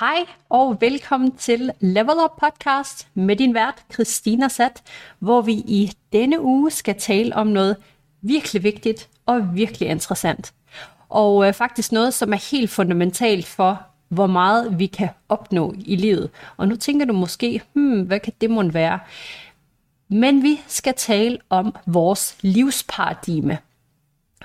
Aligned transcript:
Hej 0.00 0.26
og 0.48 0.76
velkommen 0.80 1.36
til 1.36 1.70
Level 1.80 2.16
Up 2.24 2.30
Podcast 2.40 3.08
med 3.14 3.36
din 3.36 3.54
vært 3.54 3.84
Christina 3.92 4.48
Sat, 4.48 4.82
hvor 5.18 5.42
vi 5.42 5.52
i 5.52 5.92
denne 6.12 6.40
uge 6.40 6.70
skal 6.70 6.98
tale 6.98 7.36
om 7.36 7.46
noget 7.46 7.76
virkelig 8.22 8.62
vigtigt 8.62 9.08
og 9.26 9.54
virkelig 9.54 9.88
interessant. 9.88 10.54
Og 11.08 11.46
øh, 11.46 11.52
faktisk 11.52 11.92
noget, 11.92 12.14
som 12.14 12.32
er 12.32 12.50
helt 12.50 12.70
fundamentalt 12.70 13.46
for, 13.46 13.82
hvor 14.08 14.26
meget 14.26 14.78
vi 14.78 14.86
kan 14.86 15.08
opnå 15.28 15.74
i 15.78 15.96
livet. 15.96 16.30
Og 16.56 16.68
nu 16.68 16.76
tænker 16.76 17.06
du 17.06 17.12
måske, 17.12 17.62
hmm, 17.72 18.02
hvad 18.02 18.20
kan 18.20 18.32
det 18.40 18.50
måtte 18.50 18.74
være? 18.74 18.98
Men 20.08 20.42
vi 20.42 20.60
skal 20.66 20.94
tale 20.94 21.38
om 21.50 21.74
vores 21.86 22.36
livsparadigme, 22.40 23.58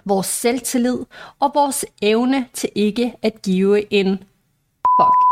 vores 0.06 0.28
selvtillid 0.28 1.00
og 1.40 1.52
vores 1.54 1.86
evne 2.02 2.46
til 2.54 2.70
ikke 2.76 3.14
at 3.22 3.42
give 3.42 3.94
en 3.94 4.24
fuck. 5.02 5.25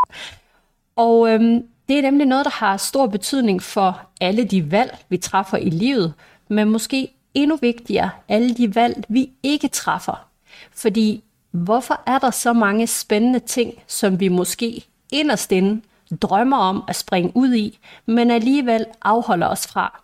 Og 0.95 1.29
øhm, 1.29 1.67
det 1.89 1.97
er 1.97 2.01
nemlig 2.01 2.27
noget, 2.27 2.45
der 2.45 2.51
har 2.51 2.77
stor 2.77 3.07
betydning 3.07 3.63
for 3.63 4.01
alle 4.21 4.43
de 4.43 4.71
valg, 4.71 4.97
vi 5.09 5.17
træffer 5.17 5.57
i 5.57 5.69
livet, 5.69 6.13
men 6.47 6.69
måske 6.69 7.09
endnu 7.33 7.55
vigtigere, 7.55 8.09
alle 8.29 8.53
de 8.53 8.75
valg, 8.75 9.03
vi 9.09 9.29
ikke 9.43 9.67
træffer. 9.67 10.27
Fordi 10.71 11.23
hvorfor 11.51 12.01
er 12.05 12.19
der 12.19 12.31
så 12.31 12.53
mange 12.53 12.87
spændende 12.87 13.39
ting, 13.39 13.73
som 13.87 14.19
vi 14.19 14.27
måske 14.27 14.85
inderst 15.11 15.51
inde 15.51 15.81
drømmer 16.21 16.57
om 16.57 16.83
at 16.87 16.95
springe 16.95 17.31
ud 17.35 17.53
i, 17.53 17.79
men 18.05 18.31
alligevel 18.31 18.85
afholder 19.01 19.47
os 19.47 19.67
fra? 19.67 20.01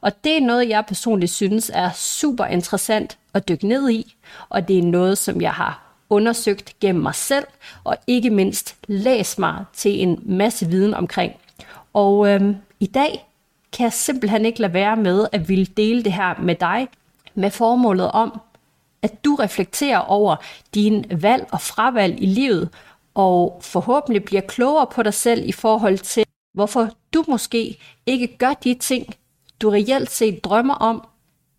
Og 0.00 0.24
det 0.24 0.36
er 0.36 0.40
noget, 0.40 0.68
jeg 0.68 0.84
personligt 0.86 1.32
synes 1.32 1.70
er 1.74 1.90
super 1.92 2.44
interessant 2.44 3.18
at 3.34 3.48
dykke 3.48 3.68
ned 3.68 3.90
i, 3.90 4.14
og 4.48 4.68
det 4.68 4.78
er 4.78 4.82
noget, 4.82 5.18
som 5.18 5.40
jeg 5.40 5.52
har 5.52 5.83
undersøgt 6.14 6.76
gennem 6.80 7.02
mig 7.02 7.14
selv, 7.14 7.46
og 7.84 7.96
ikke 8.06 8.30
mindst 8.30 8.76
læst 8.88 9.38
mig 9.38 9.64
til 9.72 10.02
en 10.02 10.22
masse 10.22 10.66
viden 10.66 10.94
omkring. 10.94 11.32
Og 11.92 12.28
øhm, 12.28 12.56
i 12.80 12.86
dag 12.86 13.28
kan 13.72 13.84
jeg 13.84 13.92
simpelthen 13.92 14.44
ikke 14.44 14.60
lade 14.60 14.72
være 14.72 14.96
med 14.96 15.26
at 15.32 15.48
ville 15.48 15.66
dele 15.66 16.04
det 16.04 16.12
her 16.12 16.40
med 16.40 16.54
dig, 16.54 16.88
med 17.34 17.50
formålet 17.50 18.10
om, 18.10 18.40
at 19.02 19.24
du 19.24 19.34
reflekterer 19.34 19.98
over 19.98 20.36
dine 20.74 21.22
valg 21.22 21.46
og 21.52 21.60
fravalg 21.60 22.22
i 22.22 22.26
livet, 22.26 22.68
og 23.14 23.58
forhåbentlig 23.62 24.24
bliver 24.24 24.42
klogere 24.42 24.86
på 24.86 25.02
dig 25.02 25.14
selv 25.14 25.48
i 25.48 25.52
forhold 25.52 25.98
til, 25.98 26.24
hvorfor 26.54 26.88
du 27.14 27.24
måske 27.28 27.78
ikke 28.06 28.36
gør 28.38 28.52
de 28.64 28.74
ting, 28.74 29.14
du 29.62 29.70
reelt 29.70 30.10
set 30.10 30.44
drømmer 30.44 30.74
om, 30.74 31.06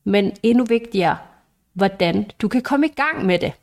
men 0.04 0.32
endnu 0.44 0.66
vigtigere, 0.66 1.18
hvordan 1.74 2.32
du 2.42 2.48
kan 2.48 2.62
komme 2.62 2.86
i 2.86 2.94
gang 2.96 3.26
med 3.26 3.40
det. 3.40 3.54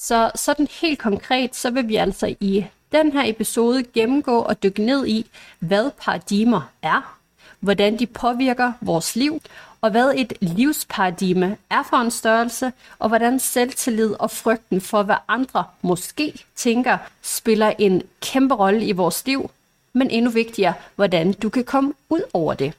Så 0.00 0.30
sådan 0.34 0.68
helt 0.80 0.98
konkret, 0.98 1.56
så 1.56 1.70
vil 1.70 1.88
vi 1.88 1.96
altså 1.96 2.34
i 2.40 2.64
den 2.92 3.12
her 3.12 3.22
episode 3.30 3.84
gennemgå 3.94 4.38
og 4.38 4.62
dykke 4.62 4.82
ned 4.82 5.06
i, 5.06 5.26
hvad 5.58 5.90
paradigmer 6.00 6.70
er, 6.82 7.16
hvordan 7.60 7.98
de 7.98 8.06
påvirker 8.06 8.72
vores 8.80 9.16
liv, 9.16 9.42
og 9.80 9.90
hvad 9.90 10.12
et 10.16 10.32
livsparadigme 10.40 11.56
er 11.70 11.82
for 11.82 11.96
en 11.96 12.10
størrelse, 12.10 12.72
og 12.98 13.08
hvordan 13.08 13.40
selvtillid 13.40 14.14
og 14.18 14.30
frygten 14.30 14.80
for, 14.80 15.02
hvad 15.02 15.16
andre 15.28 15.64
måske 15.82 16.44
tænker, 16.56 16.98
spiller 17.22 17.72
en 17.78 18.02
kæmpe 18.20 18.54
rolle 18.54 18.84
i 18.84 18.92
vores 18.92 19.26
liv, 19.26 19.50
men 19.92 20.10
endnu 20.10 20.30
vigtigere, 20.30 20.74
hvordan 20.96 21.32
du 21.32 21.48
kan 21.48 21.64
komme 21.64 21.94
ud 22.08 22.22
over 22.32 22.54
det. 22.54 22.72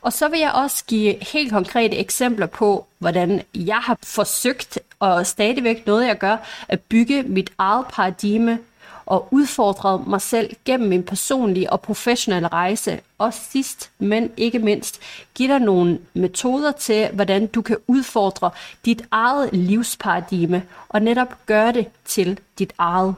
Og 0.00 0.12
så 0.12 0.28
vil 0.28 0.40
jeg 0.40 0.52
også 0.52 0.84
give 0.84 1.24
helt 1.24 1.52
konkrete 1.52 1.96
eksempler 1.96 2.46
på, 2.46 2.86
hvordan 2.98 3.42
jeg 3.54 3.78
har 3.78 3.98
forsøgt, 4.02 4.78
og 5.00 5.26
stadigvæk 5.26 5.86
noget 5.86 6.06
jeg 6.06 6.18
gør, 6.18 6.36
at 6.68 6.80
bygge 6.80 7.22
mit 7.22 7.50
eget 7.58 7.86
paradigme 7.86 8.58
og 9.06 9.28
udfordre 9.30 10.04
mig 10.06 10.20
selv 10.20 10.56
gennem 10.64 10.88
min 10.88 11.02
personlige 11.02 11.72
og 11.72 11.80
professionelle 11.80 12.48
rejse. 12.48 13.00
Og 13.18 13.34
sidst, 13.34 13.90
men 13.98 14.30
ikke 14.36 14.58
mindst, 14.58 15.00
give 15.34 15.52
dig 15.52 15.60
nogle 15.60 15.98
metoder 16.14 16.72
til, 16.72 17.08
hvordan 17.12 17.46
du 17.46 17.62
kan 17.62 17.76
udfordre 17.86 18.50
dit 18.84 19.02
eget 19.10 19.50
livsparadigme 19.52 20.62
og 20.88 21.02
netop 21.02 21.46
gøre 21.46 21.72
det 21.72 21.86
til 22.04 22.38
dit 22.58 22.72
eget. 22.78 23.14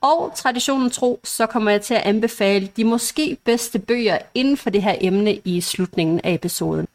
Og 0.00 0.32
traditionen 0.34 0.90
tro, 0.90 1.20
så 1.24 1.46
kommer 1.46 1.70
jeg 1.70 1.82
til 1.82 1.94
at 1.94 2.02
anbefale 2.02 2.70
de 2.76 2.84
måske 2.84 3.36
bedste 3.44 3.78
bøger 3.78 4.18
inden 4.34 4.56
for 4.56 4.70
det 4.70 4.82
her 4.82 4.96
emne 5.00 5.34
i 5.44 5.60
slutningen 5.60 6.20
af 6.24 6.32
episoden. 6.34 6.88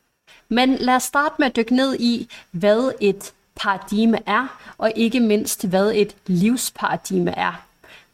Men 0.49 0.75
lad 0.75 0.95
os 0.95 1.03
starte 1.03 1.35
med 1.39 1.47
at 1.47 1.55
dykke 1.55 1.75
ned 1.75 1.99
i, 1.99 2.27
hvad 2.51 2.91
et 2.99 3.33
paradigme 3.55 4.19
er, 4.25 4.73
og 4.77 4.91
ikke 4.95 5.19
mindst, 5.19 5.67
hvad 5.67 5.91
et 5.95 6.15
livsparadigme 6.27 7.37
er. 7.37 7.65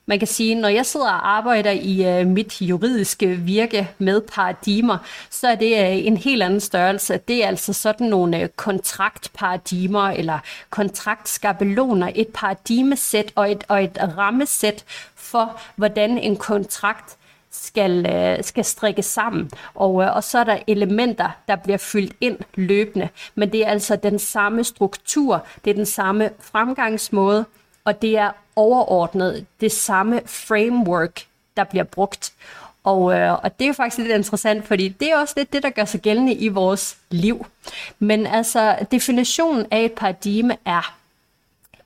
Man 0.09 0.20
kan 0.20 0.28
sige, 0.28 0.56
når 0.56 0.70
jeg 0.70 0.86
sidder 0.86 1.06
og 1.06 1.30
arbejder 1.30 1.72
i 1.72 2.22
uh, 2.22 2.28
mit 2.28 2.62
juridiske 2.62 3.28
virke 3.28 3.90
med 3.98 4.22
paradigmer, 4.22 4.98
så 5.30 5.48
er 5.48 5.56
det 5.56 5.72
uh, 5.72 6.06
en 6.08 6.18
helt 6.18 6.44
anden 6.44 6.59
størrelse. 6.59 7.20
Det 7.28 7.44
er 7.44 7.48
altså 7.48 7.74
sådan 7.74 8.08
nogle 8.08 8.44
uh, 8.44 8.50
kontraktparadigmer 8.56 10.09
eller 10.09 10.40
kontraktskabeloner, 10.70 12.12
et 12.16 12.28
paradigmesæt 12.28 13.31
og 13.36 13.52
et, 13.52 13.64
og 13.68 13.84
et 13.84 13.98
rammesæt 14.18 14.86
for, 15.16 15.62
hvordan 15.75 16.18
en 16.18 16.38
kontrakt 16.38 17.18
skal, 17.66 18.06
øh, 18.06 18.44
skal 18.44 18.66
strikke 18.66 19.01
sammen. 19.01 19.51
Og, 19.75 20.03
øh, 20.03 20.16
og 20.16 20.23
så 20.23 20.40
er 20.40 20.44
der 20.44 20.57
elementer, 20.68 21.29
der 21.47 21.56
bliver 21.56 21.78
fyldt 21.78 22.13
ind 22.22 22.38
løbende. 22.56 23.09
Men 23.35 23.51
det 23.51 23.66
er 23.66 23.69
altså 23.69 23.95
den 23.95 24.19
samme 24.19 24.63
struktur, 24.63 25.45
det 25.66 25.72
er 25.72 25.75
den 25.75 25.85
samme 25.85 26.29
fremgangsmåde, 26.40 27.45
og 27.85 28.01
det 28.01 28.18
er 28.18 28.31
overordnet 28.56 29.45
det 29.62 29.72
samme 29.72 30.22
framework, 30.25 31.25
der 31.57 31.63
bliver 31.63 31.84
brugt. 31.84 32.34
Og, 32.84 33.13
øh, 33.13 33.34
og 33.34 33.59
det 33.59 33.66
er 33.66 33.68
jo 33.68 33.74
faktisk 33.74 33.97
lidt 33.97 34.12
interessant, 34.12 34.68
fordi 34.68 34.88
det 34.88 35.12
er 35.12 35.18
også 35.18 35.34
lidt 35.38 35.53
det, 35.53 35.63
der 35.63 35.69
gør 35.69 35.85
sig 35.85 36.01
gældende 36.01 36.34
i 36.34 36.47
vores 36.47 36.97
liv. 37.09 37.45
Men 38.00 38.25
altså, 38.25 38.75
definitionen 38.91 39.66
af 39.72 39.85
et 39.85 39.91
paradigme 39.91 40.57
er, 40.66 40.95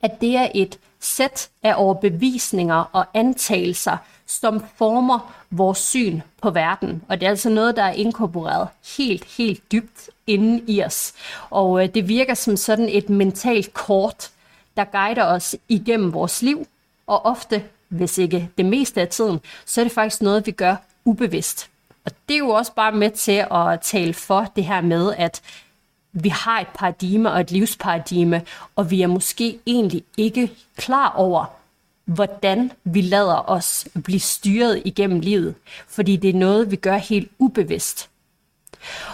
at 0.02 0.20
det 0.20 0.36
er 0.36 0.48
et 0.54 0.78
sæt 1.00 1.48
af 1.62 1.74
overbevisninger 1.76 2.90
og 2.92 3.06
antagelser, 3.14 3.96
som 4.40 4.64
former 4.76 5.34
vores 5.50 5.78
syn 5.78 6.20
på 6.42 6.50
verden. 6.50 7.02
Og 7.08 7.20
det 7.20 7.26
er 7.26 7.30
altså 7.30 7.50
noget, 7.50 7.76
der 7.76 7.82
er 7.82 7.92
inkorporeret 7.92 8.68
helt, 8.96 9.24
helt 9.24 9.72
dybt 9.72 10.10
inde 10.26 10.62
i 10.66 10.82
os. 10.82 11.12
Og 11.50 11.82
øh, 11.82 11.94
det 11.94 12.08
virker 12.08 12.34
som 12.34 12.56
sådan 12.56 12.88
et 12.88 13.10
mentalt 13.10 13.74
kort, 13.74 14.30
der 14.76 14.84
guider 14.84 15.24
os 15.24 15.56
igennem 15.68 16.12
vores 16.12 16.42
liv, 16.42 16.66
og 17.06 17.26
ofte, 17.26 17.64
hvis 17.88 18.18
ikke 18.18 18.50
det 18.58 18.66
meste 18.66 19.00
af 19.00 19.08
tiden, 19.08 19.40
så 19.66 19.80
er 19.80 19.84
det 19.84 19.92
faktisk 19.92 20.22
noget, 20.22 20.46
vi 20.46 20.50
gør 20.50 20.76
ubevidst. 21.04 21.68
Og 22.04 22.12
det 22.28 22.34
er 22.34 22.38
jo 22.38 22.48
også 22.48 22.72
bare 22.72 22.92
med 22.92 23.10
til 23.10 23.46
at 23.50 23.80
tale 23.82 24.14
for 24.14 24.52
det 24.56 24.64
her 24.64 24.80
med, 24.80 25.14
at 25.18 25.42
vi 26.12 26.28
har 26.28 26.60
et 26.60 26.68
paradigme 26.74 27.32
og 27.32 27.40
et 27.40 27.50
livsparadigme, 27.50 28.42
og 28.76 28.90
vi 28.90 29.02
er 29.02 29.06
måske 29.06 29.58
egentlig 29.66 30.04
ikke 30.16 30.52
klar 30.76 31.12
over, 31.16 31.61
hvordan 32.04 32.72
vi 32.84 33.00
lader 33.00 33.50
os 33.50 33.86
blive 34.04 34.20
styret 34.20 34.82
igennem 34.84 35.20
livet, 35.20 35.54
fordi 35.88 36.16
det 36.16 36.30
er 36.30 36.38
noget, 36.38 36.70
vi 36.70 36.76
gør 36.76 36.96
helt 36.96 37.30
ubevidst. 37.38 38.08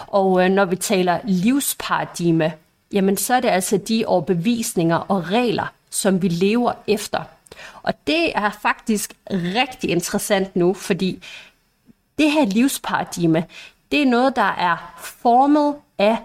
Og 0.07 0.45
øh, 0.45 0.51
når 0.51 0.65
vi 0.65 0.75
taler 0.75 1.19
livsparadigme, 1.23 2.53
jamen 2.91 3.17
så 3.17 3.33
er 3.33 3.39
det 3.39 3.49
altså 3.49 3.77
de 3.77 4.03
overbevisninger 4.07 4.95
og 4.95 5.31
regler, 5.31 5.73
som 5.89 6.21
vi 6.21 6.27
lever 6.27 6.73
efter. 6.87 7.23
Og 7.83 7.93
det 8.07 8.31
er 8.35 8.49
faktisk 8.61 9.13
rigtig 9.31 9.89
interessant 9.89 10.55
nu, 10.55 10.73
fordi 10.73 11.23
det 12.17 12.31
her 12.31 12.45
livsparadigme, 12.45 13.45
det 13.91 14.01
er 14.01 14.05
noget, 14.05 14.35
der 14.35 14.41
er 14.41 14.93
formet 14.97 15.75
af 15.97 16.17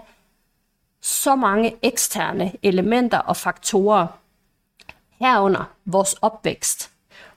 så 1.01 1.35
mange 1.35 1.75
eksterne 1.81 2.51
elementer 2.63 3.17
og 3.17 3.37
faktorer. 3.37 4.07
Herunder 5.19 5.63
vores 5.85 6.13
opvækst, 6.13 6.91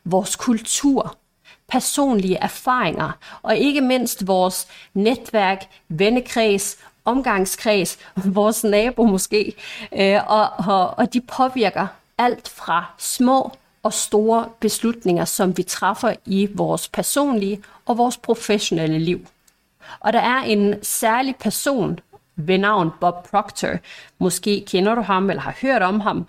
vores 0.05 0.37
kultur, 0.37 1.17
personlige 1.69 2.37
erfaringer 2.37 3.11
og 3.43 3.57
ikke 3.57 3.81
mindst 3.81 4.27
vores 4.27 4.67
netværk, 4.95 5.65
vennekreds, 5.89 6.77
omgangskreds, 7.05 7.99
vores 8.39 8.65
nabo 8.65 9.05
måske, 9.05 9.55
øh, 9.93 10.21
og, 10.27 10.51
og, 10.51 10.99
og 10.99 11.13
de 11.13 11.21
påvirker 11.21 11.87
alt 12.19 12.49
fra 12.49 12.85
små 12.99 13.53
og 13.83 13.93
store 13.93 14.49
beslutninger, 14.61 15.25
som 15.25 15.57
vi 15.57 15.63
træffer 15.63 16.15
i 16.27 16.49
vores 16.55 16.89
personlige 16.89 17.63
og 17.87 17.99
vores 17.99 18.17
professionelle 18.17 18.99
liv. 18.99 19.27
Og 20.01 20.13
der 20.13 20.21
er 20.21 20.43
en 20.43 20.75
særlig 20.83 21.37
person 21.37 21.99
ved 22.37 22.59
navn 22.59 22.91
Bob 23.01 23.29
Proctor. 23.31 23.79
Måske 24.19 24.65
kender 24.67 24.95
du 24.95 25.01
ham 25.01 25.31
eller 25.31 25.43
har 25.43 25.57
hørt 25.63 25.83
om 25.83 26.01
ham, 26.01 26.27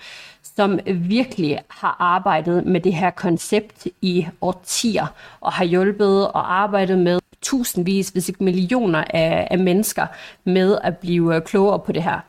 som 0.60 0.80
virkelig 0.86 1.60
har 1.68 1.96
arbejdet 2.00 2.66
med 2.66 2.82
det 2.82 2.94
her 2.94 3.10
koncept 3.10 3.88
i 4.02 4.28
årtier 4.42 5.08
og 5.42 5.54
har 5.54 5.66
hjulpet 5.66 6.28
og 6.28 6.54
arbejdet 6.54 7.00
med 7.00 7.20
tusindvis, 7.42 8.10
hvis 8.10 8.30
ikke 8.30 8.44
millioner 8.44 9.04
af, 9.10 9.48
af 9.52 9.60
mennesker 9.60 10.08
med 10.44 10.78
at 10.84 10.98
blive 10.98 11.42
klogere 11.42 11.80
på 11.80 11.92
det 11.92 12.04
her. 12.04 12.20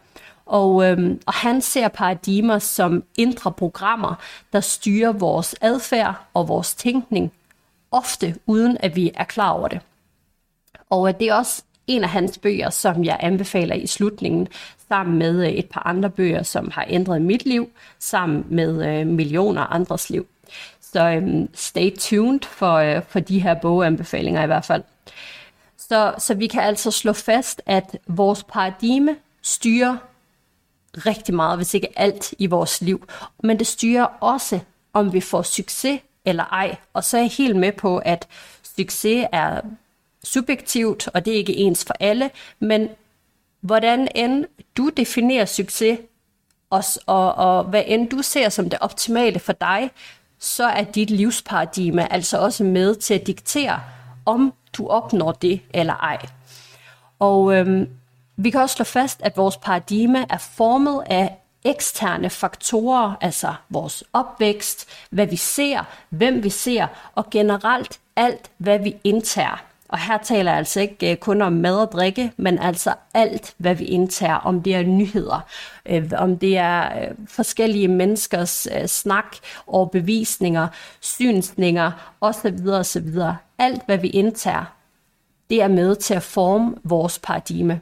Og, 0.47 0.91
øhm, 0.91 1.21
og 1.27 1.33
han 1.33 1.61
ser 1.61 1.89
paradigmer 1.89 2.59
som 2.59 3.05
indre 3.17 3.53
programmer, 3.53 4.15
der 4.53 4.61
styrer 4.61 5.13
vores 5.13 5.55
adfærd 5.61 6.15
og 6.35 6.49
vores 6.49 6.75
tænkning, 6.75 7.33
ofte 7.91 8.35
uden 8.47 8.77
at 8.81 8.97
vi 8.97 9.11
er 9.15 9.25
klar 9.25 9.51
over 9.51 9.69
det. 9.69 9.81
Og 10.91 11.09
øh, 11.09 11.15
det 11.21 11.29
er 11.29 11.35
også 11.35 11.63
en 11.87 12.05
af 12.05 12.11
hans 12.11 12.39
bøger, 12.39 12.71
som 12.71 13.05
jeg 13.05 13.17
anbefaler 13.21 13.75
i 13.75 13.87
slutningen, 13.87 14.49
sammen 14.91 15.19
med 15.19 15.47
øh, 15.47 15.53
et 15.53 15.69
par 15.71 15.87
andre 15.87 16.11
bøger, 16.11 16.43
som 16.43 16.71
har 16.71 16.87
ændret 16.89 17.23
mit 17.23 17.45
liv, 17.45 17.71
sammen 17.99 18.45
med 18.49 18.87
øh, 18.87 19.07
millioner 19.07 19.63
andres 19.63 20.11
liv. 20.11 20.27
Så 20.81 21.01
øhm, 21.01 21.49
stay 21.55 21.97
tuned 21.97 22.41
for, 22.43 22.75
øh, 22.75 23.03
for 23.09 23.21
de 23.21 23.41
her 23.41 23.55
boganbefalinger 23.55 24.43
i 24.43 24.47
hvert 24.47 24.65
fald. 24.65 24.83
Så, 25.79 26.15
så 26.19 26.35
vi 26.35 26.47
kan 26.47 26.63
altså 26.63 26.91
slå 26.91 27.13
fast, 27.13 27.63
at 27.67 27.97
vores 28.07 28.45
paradigme 28.45 29.17
styrer 29.43 29.97
rigtig 30.97 31.35
meget, 31.35 31.59
hvis 31.59 31.75
ikke 31.75 31.99
alt 31.99 32.35
i 32.39 32.47
vores 32.47 32.81
liv. 32.81 33.07
Men 33.43 33.59
det 33.59 33.67
styrer 33.67 34.07
også, 34.21 34.61
om 34.93 35.13
vi 35.13 35.21
får 35.21 35.43
succes 35.43 36.01
eller 36.25 36.45
ej. 36.45 36.77
Og 36.93 37.05
så 37.05 37.17
er 37.17 37.21
jeg 37.21 37.31
helt 37.31 37.57
med 37.57 37.73
på, 37.73 37.99
at 37.99 38.29
succes 38.77 39.27
er 39.33 39.61
subjektivt, 40.25 41.09
og 41.15 41.25
det 41.25 41.33
er 41.33 41.37
ikke 41.37 41.57
ens 41.57 41.85
for 41.85 41.95
alle, 42.01 42.31
men 42.61 42.89
hvordan 43.61 44.09
end 44.15 44.45
du 44.77 44.91
definerer 44.97 45.45
succes, 45.45 45.99
og, 46.71 46.85
og, 47.07 47.35
og 47.35 47.65
hvad 47.65 47.83
end 47.87 48.11
du 48.11 48.23
ser 48.23 48.49
som 48.49 48.71
det 48.71 48.79
optimale 48.81 49.39
for 49.39 49.53
dig, 49.53 49.91
så 50.39 50.65
er 50.65 50.85
dit 50.85 51.11
livsparadigme 51.11 52.13
altså 52.13 52.39
også 52.39 52.65
med 52.65 52.95
til 52.95 53.15
at 53.15 53.27
diktere, 53.27 53.81
om 54.27 54.53
du 54.73 54.89
opnår 54.89 55.33
det 55.33 55.61
eller 55.75 55.95
ej. 55.95 56.27
Og 57.19 57.55
øhm, 57.55 57.89
vi 58.37 58.51
kan 58.51 58.61
også 58.61 58.75
slå 58.75 58.85
fast, 58.85 59.21
at 59.23 59.37
vores 59.37 59.57
paradigme 59.57 60.27
er 60.31 60.39
formet 60.39 61.03
af 61.07 61.37
eksterne 61.65 62.31
faktorer, 62.31 63.15
altså 63.21 63.55
vores 63.69 64.05
opvækst, 64.13 64.89
hvad 65.11 65.27
vi 65.27 65.37
ser, 65.37 65.85
hvem 66.09 66.45
vi 66.45 66.51
ser, 66.51 66.87
og 67.15 67.31
generelt 67.31 68.01
alt, 68.17 68.51
hvad 68.57 68.79
vi 68.79 68.97
indtager. 69.05 69.70
Og 69.91 69.99
her 69.99 70.19
taler 70.19 70.51
jeg 70.51 70.59
altså 70.59 70.81
ikke 70.81 71.11
øh, 71.11 71.17
kun 71.17 71.43
om 71.43 71.53
mad 71.53 71.77
og 71.77 71.93
drikke, 71.93 72.33
men 72.37 72.59
altså 72.59 72.95
alt, 73.15 73.55
hvad 73.59 73.75
vi 73.75 73.85
indtager, 73.85 74.35
om 74.35 74.63
det 74.63 74.75
er 74.75 74.83
nyheder, 74.83 75.47
øh, 75.87 76.11
om 76.17 76.39
det 76.39 76.57
er 76.57 77.01
øh, 77.01 77.15
forskellige 77.29 77.89
menneskers 77.89 78.69
øh, 78.77 78.87
snak 78.87 79.37
og 79.67 79.91
bevisninger, 79.91 80.69
synsninger 81.01 82.15
osv. 82.21 82.69
osv. 82.69 83.19
Alt, 83.59 83.83
hvad 83.87 83.99
vi 83.99 84.09
indtager, 84.09 84.65
det 85.51 85.63
er 85.63 85.69
med 85.69 85.97
til 85.97 86.15
at 86.15 86.23
forme 86.23 86.75
vores 86.85 87.19
paradigme. 87.19 87.81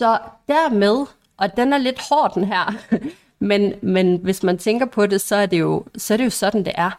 Så 0.00 0.18
dermed, 0.48 1.06
og 1.36 1.56
den 1.56 1.72
er 1.72 1.78
lidt 1.78 2.00
hård 2.08 2.34
den 2.34 2.44
her, 2.44 2.74
men, 3.50 3.74
men 3.82 4.16
hvis 4.16 4.42
man 4.42 4.58
tænker 4.58 4.86
på 4.86 5.06
det, 5.06 5.20
så 5.20 5.36
er 5.36 5.46
det, 5.46 5.60
jo, 5.60 5.84
så 5.96 6.14
er 6.14 6.16
det 6.16 6.24
jo 6.24 6.30
sådan, 6.30 6.64
det 6.64 6.72
er. 6.74 6.90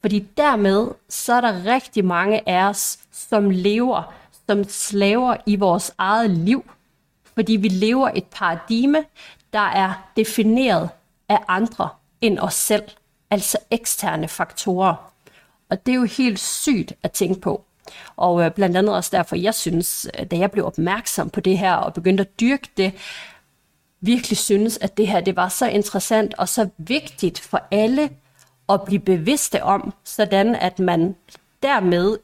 Fordi 0.00 0.26
dermed, 0.36 0.88
så 1.08 1.34
er 1.34 1.40
der 1.40 1.74
rigtig 1.74 2.04
mange 2.04 2.48
af 2.48 2.64
os, 2.64 2.98
som 3.12 3.50
lever 3.50 4.12
som 4.50 4.64
slaver 4.68 5.36
i 5.46 5.56
vores 5.56 5.92
eget 5.98 6.30
liv. 6.30 6.70
Fordi 7.34 7.56
vi 7.56 7.68
lever 7.68 8.10
et 8.14 8.24
paradigme, 8.24 9.04
der 9.52 9.60
er 9.60 10.10
defineret 10.16 10.88
af 11.28 11.38
andre 11.48 11.88
end 12.20 12.38
os 12.38 12.54
selv. 12.54 12.82
Altså 13.30 13.58
eksterne 13.70 14.28
faktorer. 14.28 15.12
Og 15.68 15.86
det 15.86 15.92
er 15.92 15.96
jo 15.96 16.04
helt 16.04 16.40
sygt 16.40 16.92
at 17.02 17.12
tænke 17.12 17.40
på. 17.40 17.64
Og 18.16 18.44
øh, 18.44 18.50
blandt 18.50 18.76
andet 18.76 18.94
også 18.94 19.10
derfor, 19.16 19.36
jeg 19.36 19.54
synes, 19.54 20.06
øh, 20.18 20.26
da 20.26 20.36
jeg 20.36 20.50
blev 20.50 20.66
opmærksom 20.66 21.30
på 21.30 21.40
det 21.40 21.58
her 21.58 21.74
og 21.74 21.94
begyndte 21.94 22.20
at 22.20 22.40
dyrke 22.40 22.68
det, 22.76 22.92
virkelig 24.00 24.38
synes, 24.38 24.78
at 24.80 24.96
det 24.96 25.08
her 25.08 25.20
det 25.20 25.36
var 25.36 25.48
så 25.48 25.68
interessant 25.68 26.34
og 26.38 26.48
så 26.48 26.68
vigtigt 26.78 27.40
for 27.40 27.62
alle 27.70 28.10
at 28.74 28.82
blive 28.84 29.00
bevidste 29.00 29.62
om, 29.62 29.92
sådan 30.04 30.54
at 30.54 30.78
man 30.78 31.16
dermed 31.62 32.18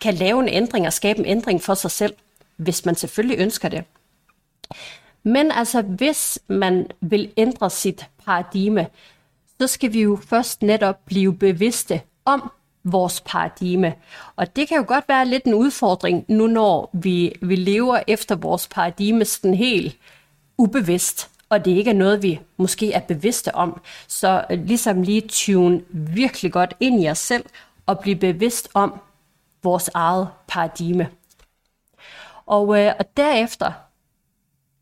kan 0.00 0.14
lave 0.14 0.42
en 0.42 0.48
ændring 0.48 0.86
og 0.86 0.92
skabe 0.92 1.18
en 1.18 1.26
ændring 1.26 1.62
for 1.62 1.74
sig 1.74 1.90
selv, 1.90 2.14
hvis 2.56 2.84
man 2.84 2.94
selvfølgelig 2.94 3.38
ønsker 3.38 3.68
det. 3.68 3.84
Men 5.22 5.50
altså, 5.50 5.82
hvis 5.82 6.38
man 6.48 6.86
vil 7.00 7.32
ændre 7.36 7.70
sit 7.70 8.06
paradigme, 8.24 8.86
så 9.60 9.66
skal 9.66 9.92
vi 9.92 10.02
jo 10.02 10.18
først 10.26 10.62
netop 10.62 11.06
blive 11.06 11.34
bevidste 11.34 12.00
om 12.24 12.50
vores 12.84 13.20
paradigme. 13.20 13.94
Og 14.36 14.56
det 14.56 14.68
kan 14.68 14.76
jo 14.76 14.84
godt 14.86 15.04
være 15.08 15.26
lidt 15.26 15.44
en 15.44 15.54
udfordring, 15.54 16.24
nu 16.28 16.46
når 16.46 16.90
vi, 16.92 17.32
vi 17.42 17.56
lever 17.56 18.00
efter 18.06 18.34
vores 18.34 18.68
paradigme 18.68 19.24
sådan 19.24 19.54
helt 19.54 19.96
ubevidst 20.58 21.30
og 21.52 21.64
det 21.64 21.70
ikke 21.70 21.90
er 21.90 21.94
noget, 21.94 22.22
vi 22.22 22.40
måske 22.56 22.92
er 22.92 23.00
bevidste 23.00 23.54
om. 23.54 23.80
Så 24.08 24.44
øh, 24.50 24.64
ligesom 24.66 25.02
lige 25.02 25.20
tune 25.28 25.82
virkelig 25.90 26.52
godt 26.52 26.74
ind 26.80 27.02
i 27.02 27.08
os 27.08 27.18
selv 27.18 27.44
og 27.86 27.98
blive 27.98 28.16
bevidst 28.16 28.68
om 28.74 29.00
vores 29.62 29.90
eget 29.94 30.28
paradigme. 30.48 31.08
Og, 32.46 32.78
øh, 32.80 32.92
og 32.98 33.04
derefter, 33.16 33.72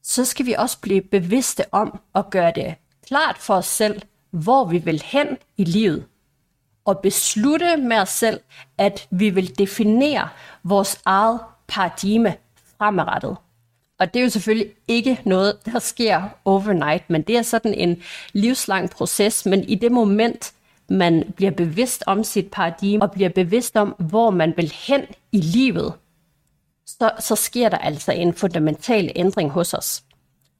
så 0.02 0.24
skal 0.24 0.46
vi 0.46 0.52
også 0.52 0.80
blive 0.80 1.02
bevidste 1.02 1.64
om 1.72 2.00
at 2.14 2.30
gøre 2.30 2.52
det 2.54 2.74
klart 3.06 3.38
for 3.38 3.54
os 3.54 3.66
selv, 3.66 4.02
hvor 4.30 4.64
vi 4.64 4.78
vil 4.78 5.02
hen 5.04 5.26
i 5.56 5.64
livet. 5.64 6.06
Og 6.84 6.98
beslutte 6.98 7.76
med 7.76 7.98
os 7.98 8.08
selv, 8.08 8.40
at 8.78 9.08
vi 9.10 9.30
vil 9.30 9.58
definere 9.58 10.28
vores 10.64 11.00
eget 11.04 11.40
paradigme 11.68 12.34
fremadrettet. 12.78 13.36
Og 14.00 14.14
det 14.14 14.20
er 14.20 14.24
jo 14.24 14.30
selvfølgelig 14.30 14.70
ikke 14.88 15.20
noget, 15.24 15.56
der 15.66 15.78
sker 15.78 16.22
overnight, 16.44 17.10
men 17.10 17.22
det 17.22 17.36
er 17.36 17.42
sådan 17.42 17.74
en 17.74 18.02
livslang 18.32 18.90
proces. 18.90 19.46
Men 19.46 19.64
i 19.64 19.74
det 19.74 19.92
moment, 19.92 20.52
man 20.88 21.32
bliver 21.36 21.50
bevidst 21.50 22.04
om 22.06 22.24
sit 22.24 22.50
paradigme 22.50 23.04
og 23.04 23.10
bliver 23.10 23.28
bevidst 23.28 23.76
om, 23.76 23.88
hvor 23.88 24.30
man 24.30 24.54
vil 24.56 24.72
hen 24.86 25.00
i 25.32 25.40
livet, 25.40 25.92
så, 26.86 27.10
så 27.18 27.36
sker 27.36 27.68
der 27.68 27.78
altså 27.78 28.12
en 28.12 28.34
fundamental 28.34 29.12
ændring 29.16 29.50
hos 29.50 29.74
os. 29.74 30.02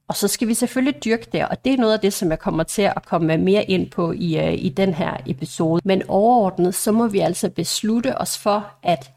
Og 0.09 0.17
så 0.17 0.29
skal 0.29 0.49
vi 0.49 0.55
selvfølgelig 0.55 1.05
dyrke 1.05 1.27
det, 1.33 1.49
og 1.49 1.65
det 1.65 1.73
er 1.73 1.77
noget 1.77 1.93
af 1.93 2.01
det, 2.01 2.13
som 2.13 2.31
jeg 2.31 2.39
kommer 2.39 2.63
til 2.63 2.83
at 2.83 3.07
komme 3.07 3.37
mere 3.37 3.65
ind 3.65 3.91
på 3.91 4.13
i, 4.13 4.39
øh, 4.39 4.55
i 4.55 4.69
den 4.69 4.95
her 4.95 5.17
episode. 5.27 5.81
Men 5.85 6.03
overordnet, 6.09 6.75
så 6.75 6.93
må 6.93 7.09
vi 7.09 7.19
altså 7.19 7.51
beslutte 7.51 8.19
os 8.19 8.39
for, 8.39 8.67
at 8.83 9.13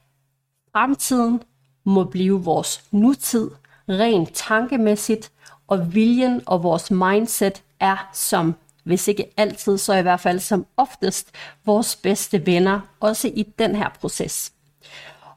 fremtiden 0.71 1.41
må 1.85 2.03
blive 2.03 2.43
vores 2.43 2.83
nutid, 2.91 3.49
rent 3.89 4.33
tankemæssigt, 4.33 5.31
og 5.67 5.93
viljen 5.93 6.41
og 6.45 6.63
vores 6.63 6.91
mindset 6.91 7.63
er 7.79 8.09
som, 8.13 8.55
hvis 8.83 9.07
ikke 9.07 9.33
altid, 9.37 9.77
så 9.77 9.93
i 9.93 10.01
hvert 10.01 10.19
fald 10.19 10.39
som 10.39 10.65
oftest, 10.77 11.31
vores 11.65 11.95
bedste 11.95 12.45
venner, 12.45 12.79
også 12.99 13.27
i 13.27 13.43
den 13.59 13.75
her 13.75 13.89
proces. 13.89 14.53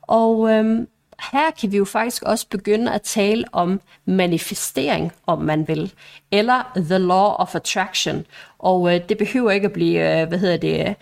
Og 0.03 0.51
øhm, 0.51 0.89
her 1.21 1.51
kan 1.61 1.73
vi 1.73 1.77
jo 1.77 1.85
faktisk 1.85 2.23
også 2.23 2.47
begynde 2.49 2.93
at 2.93 3.03
tale 3.03 3.45
om 3.53 3.81
manifestering, 4.05 5.13
om 5.27 5.43
man 5.43 5.69
vil, 5.69 5.93
eller 6.31 6.73
the 6.77 6.99
law 6.99 7.29
of 7.39 7.55
attraction. 7.55 8.27
Og 8.59 8.95
øh, 8.95 9.01
det 9.09 9.19
behøver 9.19 9.51
ikke 9.51 9.65
at 9.65 9.73
blive, 9.73 10.21
øh, 10.21 10.29
hvad 10.29 10.39
hedder 10.39 10.57
det, 10.57 10.95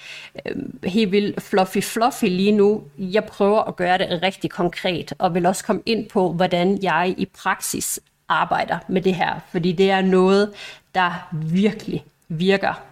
øh, 0.47 0.57
helt 0.85 1.13
vildt 1.13 1.43
fluffy 1.43 1.79
fluffy 1.83 2.25
lige 2.25 2.53
nu. 2.53 2.83
Jeg 2.99 3.25
prøver 3.25 3.63
at 3.63 3.77
gøre 3.77 3.99
det 3.99 4.23
rigtig 4.23 4.51
konkret, 4.51 5.13
og 5.19 5.35
vil 5.35 5.47
også 5.47 5.65
komme 5.65 5.83
ind 5.87 6.09
på, 6.09 6.33
hvordan 6.33 6.83
jeg 6.83 7.15
i 7.19 7.27
praksis 7.43 8.01
arbejder 8.29 8.79
med 8.89 9.03
det 9.03 9.15
her, 9.15 9.41
fordi 9.51 9.73
det 9.73 9.91
er 9.91 10.01
noget, 10.01 10.53
der 10.95 11.29
virkelig 11.33 12.05
virker. 12.29 12.83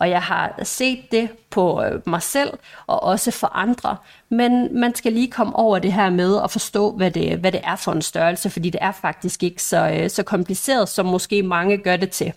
Og 0.00 0.10
jeg 0.10 0.22
har 0.22 0.60
set 0.62 1.12
det 1.12 1.28
på 1.50 1.82
øh, 1.82 2.00
mig 2.06 2.22
selv 2.22 2.58
og 2.86 3.02
også 3.02 3.30
for 3.30 3.46
andre. 3.46 3.96
Men 4.28 4.80
man 4.80 4.94
skal 4.94 5.12
lige 5.12 5.30
komme 5.30 5.56
over 5.56 5.78
det 5.78 5.92
her 5.92 6.10
med 6.10 6.40
at 6.44 6.50
forstå, 6.50 6.92
hvad 6.96 7.10
det, 7.10 7.38
hvad 7.38 7.52
det 7.52 7.60
er 7.64 7.76
for 7.76 7.92
en 7.92 8.02
størrelse, 8.02 8.50
fordi 8.50 8.70
det 8.70 8.78
er 8.82 8.92
faktisk 8.92 9.42
ikke 9.42 9.62
så, 9.62 9.90
øh, 9.90 10.10
så 10.10 10.22
kompliceret, 10.22 10.88
som 10.88 11.06
måske 11.06 11.42
mange 11.42 11.78
gør 11.78 11.96
det 11.96 12.10
til. 12.10 12.32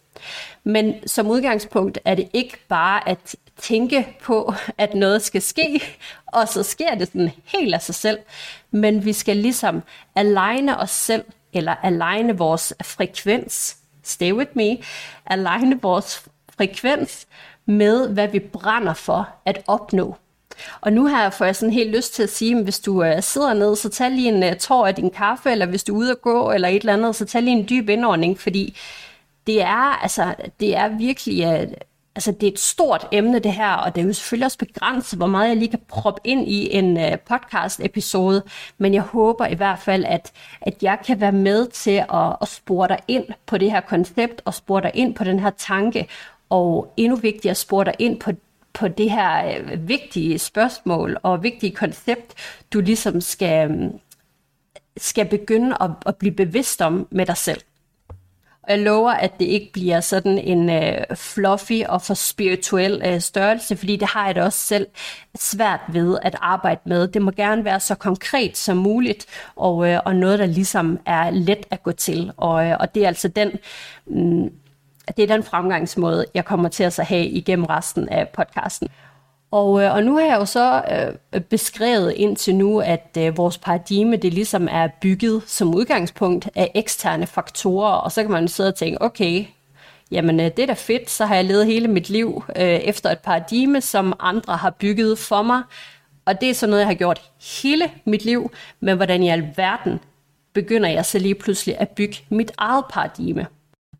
Men 0.63 0.95
som 1.07 1.27
udgangspunkt 1.27 1.99
er 2.05 2.15
det 2.15 2.29
ikke 2.33 2.57
bare 2.67 3.09
at 3.09 3.35
tænke 3.57 4.17
på, 4.23 4.53
at 4.77 4.93
noget 4.93 5.21
skal 5.21 5.41
ske, 5.41 5.83
og 6.27 6.47
så 6.47 6.63
sker 6.63 6.95
det 6.95 7.07
sådan 7.07 7.31
helt 7.45 7.73
af 7.73 7.81
sig 7.81 7.95
selv. 7.95 8.17
Men 8.71 9.05
vi 9.05 9.13
skal 9.13 9.37
ligesom 9.37 9.83
aligne 10.15 10.79
os 10.79 10.91
selv, 10.91 11.23
eller 11.53 11.75
aligne 11.83 12.37
vores 12.37 12.73
frekvens, 12.83 13.77
stay 14.03 14.31
with 14.31 14.51
me, 14.53 14.77
aligne 15.25 15.81
vores 15.81 16.23
frekvens 16.57 17.27
med, 17.65 18.09
hvad 18.09 18.27
vi 18.27 18.39
brænder 18.39 18.93
for 18.93 19.29
at 19.45 19.63
opnå. 19.67 20.15
Og 20.81 20.93
nu 20.93 21.07
her 21.07 21.29
får 21.29 21.45
jeg 21.45 21.55
sådan 21.55 21.73
helt 21.73 21.95
lyst 21.95 22.13
til 22.13 22.23
at 22.23 22.29
sige, 22.29 22.57
at 22.57 22.63
hvis 22.63 22.79
du 22.79 23.03
øh, 23.03 23.23
sidder 23.23 23.53
ned, 23.53 23.75
så 23.75 23.89
tag 23.89 24.11
lige 24.11 24.29
en 24.29 24.43
øh, 24.43 24.55
tår 24.55 24.87
af 24.87 24.95
din 24.95 25.09
kaffe, 25.09 25.51
eller 25.51 25.65
hvis 25.65 25.83
du 25.83 25.93
er 25.93 25.97
ude 25.97 26.11
at 26.11 26.21
gå, 26.21 26.51
eller 26.51 26.67
et 26.67 26.75
eller 26.75 26.93
andet, 26.93 27.15
så 27.15 27.25
tag 27.25 27.43
lige 27.43 27.57
en 27.57 27.69
dyb 27.69 27.89
indånding, 27.89 28.39
fordi 28.39 28.77
det 29.47 29.61
er, 29.61 30.01
altså, 30.01 30.35
det 30.59 30.75
er 30.75 30.87
virkelig, 30.87 31.43
øh, 31.43 31.67
altså 32.15 32.31
det 32.31 32.47
er 32.47 32.51
et 32.51 32.59
stort 32.59 33.07
emne 33.11 33.39
det 33.39 33.53
her, 33.53 33.73
og 33.73 33.95
det 33.95 34.01
er 34.01 34.05
jo 34.05 34.13
selvfølgelig 34.13 34.45
også 34.45 34.57
begrænset, 34.57 35.19
hvor 35.19 35.27
meget 35.27 35.49
jeg 35.49 35.57
lige 35.57 35.69
kan 35.69 35.81
proppe 35.87 36.21
ind 36.23 36.47
i 36.47 36.75
en 36.75 36.97
podcast-episode, 37.29 38.43
men 38.77 38.93
jeg 38.93 39.01
håber 39.01 39.45
i 39.45 39.55
hvert 39.55 39.79
fald, 39.79 40.05
at, 40.05 40.31
at 40.61 40.83
jeg 40.83 40.97
kan 41.05 41.21
være 41.21 41.31
med 41.31 41.67
til 41.67 42.03
at, 42.13 42.35
at 42.41 42.47
spore 42.47 42.87
dig 42.87 42.99
ind 43.07 43.25
på 43.45 43.57
det 43.57 43.71
her 43.71 43.81
koncept, 43.81 44.41
og 44.45 44.53
spore 44.53 44.81
dig 44.81 44.91
ind 44.93 45.15
på 45.15 45.23
den 45.23 45.39
her 45.39 45.49
tanke, 45.49 46.07
og 46.53 46.93
endnu 46.97 47.15
vigtigere 47.15 47.51
at 47.51 47.57
spore 47.57 47.85
dig 47.85 47.95
ind 47.99 48.19
på, 48.19 48.31
på 48.73 48.87
det 48.87 49.11
her 49.11 49.57
øh, 49.57 49.87
vigtige 49.87 50.39
spørgsmål 50.39 51.17
og 51.23 51.43
vigtige 51.43 51.75
koncept, 51.75 52.33
du 52.73 52.79
ligesom 52.79 53.21
skal, 53.21 53.71
øh, 53.71 53.91
skal 54.97 55.25
begynde 55.25 55.77
at, 55.81 55.91
at 56.05 56.15
blive 56.15 56.35
bevidst 56.35 56.81
om 56.81 57.07
med 57.11 57.25
dig 57.25 57.37
selv. 57.37 57.61
Og 58.63 58.69
jeg 58.69 58.79
lover, 58.79 59.11
at 59.11 59.39
det 59.39 59.45
ikke 59.45 59.69
bliver 59.73 60.01
sådan 60.01 60.37
en 60.37 60.69
øh, 60.69 61.15
fluffy 61.15 61.83
og 61.89 62.01
for 62.01 62.13
spirituel 62.13 63.01
øh, 63.05 63.19
størrelse, 63.21 63.77
fordi 63.77 63.95
det 63.95 64.07
har 64.07 64.25
jeg 64.25 64.35
da 64.35 64.43
også 64.43 64.59
selv 64.59 64.87
svært 65.35 65.81
ved 65.89 66.17
at 66.21 66.35
arbejde 66.41 66.81
med. 66.85 67.07
Det 67.07 67.21
må 67.21 67.31
gerne 67.31 67.65
være 67.65 67.79
så 67.79 67.95
konkret 67.95 68.57
som 68.57 68.77
muligt, 68.77 69.25
og, 69.55 69.89
øh, 69.89 69.99
og 70.05 70.15
noget, 70.15 70.39
der 70.39 70.45
ligesom 70.45 70.99
er 71.05 71.29
let 71.29 71.65
at 71.71 71.83
gå 71.83 71.91
til. 71.91 72.31
Og, 72.37 72.65
øh, 72.65 72.77
og 72.79 72.95
det 72.95 73.03
er 73.03 73.07
altså 73.07 73.27
den... 73.27 73.51
Mm, 74.05 74.51
det 75.07 75.23
er 75.23 75.35
den 75.35 75.43
fremgangsmåde, 75.43 76.25
jeg 76.33 76.45
kommer 76.45 76.69
til 76.69 76.83
at 76.83 76.93
så 76.93 77.03
have 77.03 77.25
igennem 77.25 77.65
resten 77.65 78.09
af 78.09 78.29
podcasten. 78.29 78.87
Og, 79.51 79.83
øh, 79.83 79.93
og 79.93 80.03
nu 80.03 80.17
har 80.17 80.25
jeg 80.25 80.35
jo 80.39 80.45
så 80.45 80.81
øh, 81.33 81.41
beskrevet 81.41 82.13
indtil 82.15 82.55
nu, 82.55 82.79
at 82.79 83.17
øh, 83.17 83.37
vores 83.37 83.57
paradigme 83.57 84.15
det 84.15 84.33
ligesom 84.33 84.67
er 84.71 84.87
bygget 85.01 85.43
som 85.47 85.75
udgangspunkt 85.75 86.49
af 86.55 86.71
eksterne 86.75 87.27
faktorer, 87.27 87.91
og 87.91 88.11
så 88.11 88.21
kan 88.21 88.31
man 88.31 88.47
sidde 88.47 88.67
og 88.67 88.75
tænke, 88.75 89.01
okay, 89.01 89.45
jamen 90.11 90.39
øh, 90.39 90.45
det 90.45 90.59
er 90.59 90.65
da 90.65 90.73
fedt, 90.73 91.09
så 91.09 91.25
har 91.25 91.35
jeg 91.35 91.45
levet 91.45 91.65
hele 91.65 91.87
mit 91.87 92.09
liv 92.09 92.43
øh, 92.55 92.63
efter 92.63 93.09
et 93.09 93.19
paradigme, 93.19 93.81
som 93.81 94.13
andre 94.19 94.57
har 94.57 94.69
bygget 94.69 95.19
for 95.19 95.41
mig, 95.41 95.63
og 96.25 96.41
det 96.41 96.49
er 96.49 96.53
så 96.53 96.67
noget, 96.67 96.79
jeg 96.79 96.87
har 96.87 96.93
gjort 96.93 97.21
hele 97.61 97.91
mit 98.05 98.25
liv, 98.25 98.51
men 98.79 98.95
hvordan 98.95 99.23
i 99.23 99.29
alverden 99.29 99.99
begynder 100.53 100.89
jeg 100.89 101.05
så 101.05 101.19
lige 101.19 101.35
pludselig 101.35 101.77
at 101.77 101.89
bygge 101.89 102.17
mit 102.29 102.51
eget 102.57 102.85
paradigme. 102.89 103.47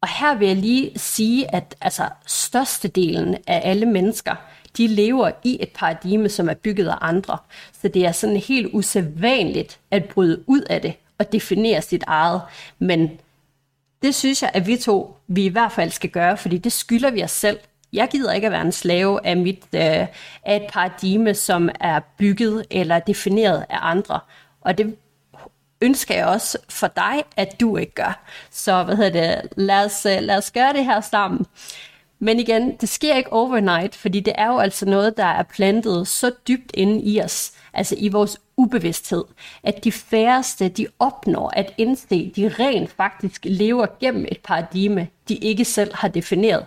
Og 0.04 0.10
her 0.10 0.36
vil 0.36 0.48
jeg 0.48 0.58
lige 0.58 0.92
sige, 0.96 1.56
at 1.56 1.76
altså, 1.82 2.10
størstedelen 2.26 3.36
af 3.48 3.62
alle 3.64 3.86
mennesker, 3.86 4.36
de 4.78 4.88
lever 4.88 5.32
i 5.44 5.58
et 5.62 5.70
paradigme, 5.70 6.30
som 6.30 6.50
er 6.50 6.54
bygget 6.54 6.88
af 6.88 6.96
andre. 7.02 7.38
Så 7.82 7.88
det 7.88 8.06
er 8.06 8.12
sådan 8.12 8.38
helt 8.38 8.70
usædvanligt 8.74 9.80
at 9.92 10.06
bryde 10.06 10.44
ud 10.48 10.62
af 10.62 10.82
det 10.82 10.94
og 11.18 11.32
definere 11.32 11.82
sit 11.82 12.04
eget. 12.08 12.42
Men 12.80 13.12
det 14.02 14.16
synes 14.16 14.42
jeg, 14.42 14.52
at 14.54 14.68
vi 14.68 14.78
to, 14.78 15.16
vi 15.28 15.46
i 15.46 15.50
hvert 15.50 15.72
fald 15.72 15.92
skal 15.92 16.10
gøre, 16.10 16.38
fordi 16.38 16.58
det 16.58 16.72
skylder 16.72 17.12
vi 17.12 17.24
os 17.24 17.32
selv. 17.32 17.60
Jeg 17.94 18.08
gider 18.12 18.34
ikke 18.34 18.48
at 18.48 18.52
være 18.52 18.62
en 18.62 18.72
slave 18.72 19.26
af, 19.26 19.38
mit, 19.38 19.64
øh, 19.74 20.08
af 20.44 20.56
et 20.56 20.68
paradigme, 20.70 21.34
som 21.34 21.70
er 21.80 22.00
bygget 22.18 22.66
eller 22.72 23.00
defineret 23.00 23.66
af 23.70 23.78
andre. 23.82 24.20
Og 24.62 24.78
det 24.78 24.96
ønsker 25.84 26.16
jeg 26.16 26.26
også 26.26 26.58
for 26.70 26.88
dig, 26.88 27.24
at 27.38 27.60
du 27.60 27.78
ikke 27.78 27.94
gør. 27.94 28.24
Så 28.52 28.84
hvad 28.84 28.96
hedder 28.96 29.42
det, 29.42 29.50
lad 29.58 29.86
os, 29.86 30.06
øh, 30.06 30.18
lad 30.22 30.38
os 30.38 30.52
gøre 30.52 30.74
det 30.74 30.86
her 30.86 31.02
sammen. 31.02 31.46
Men 32.20 32.40
igen, 32.40 32.76
det 32.82 32.90
sker 32.90 33.16
ikke 33.16 33.34
overnight, 33.34 33.96
fordi 33.96 34.20
det 34.20 34.34
er 34.38 34.48
jo 34.48 34.58
altså 34.58 34.86
noget, 34.86 35.18
der 35.18 35.26
er 35.26 35.44
plantet 35.44 36.08
så 36.08 36.32
dybt 36.48 36.72
inde 36.74 37.02
i 37.02 37.22
os, 37.22 37.52
altså 37.74 37.96
i 37.98 38.08
vores 38.10 38.40
ubevidsthed, 38.58 39.24
at 39.64 39.84
de 39.84 39.92
færreste, 39.92 40.70
de 40.70 40.88
opnår 41.00 41.50
at 41.50 41.74
indse, 41.78 42.32
de 42.36 42.48
rent 42.60 42.92
faktisk 42.92 43.42
lever 43.46 43.86
gennem 44.00 44.26
et 44.32 44.40
paradigme, 44.44 45.08
de 45.30 45.36
ikke 45.36 45.66
selv 45.66 45.96
har 45.96 46.08
defineret. 46.08 46.66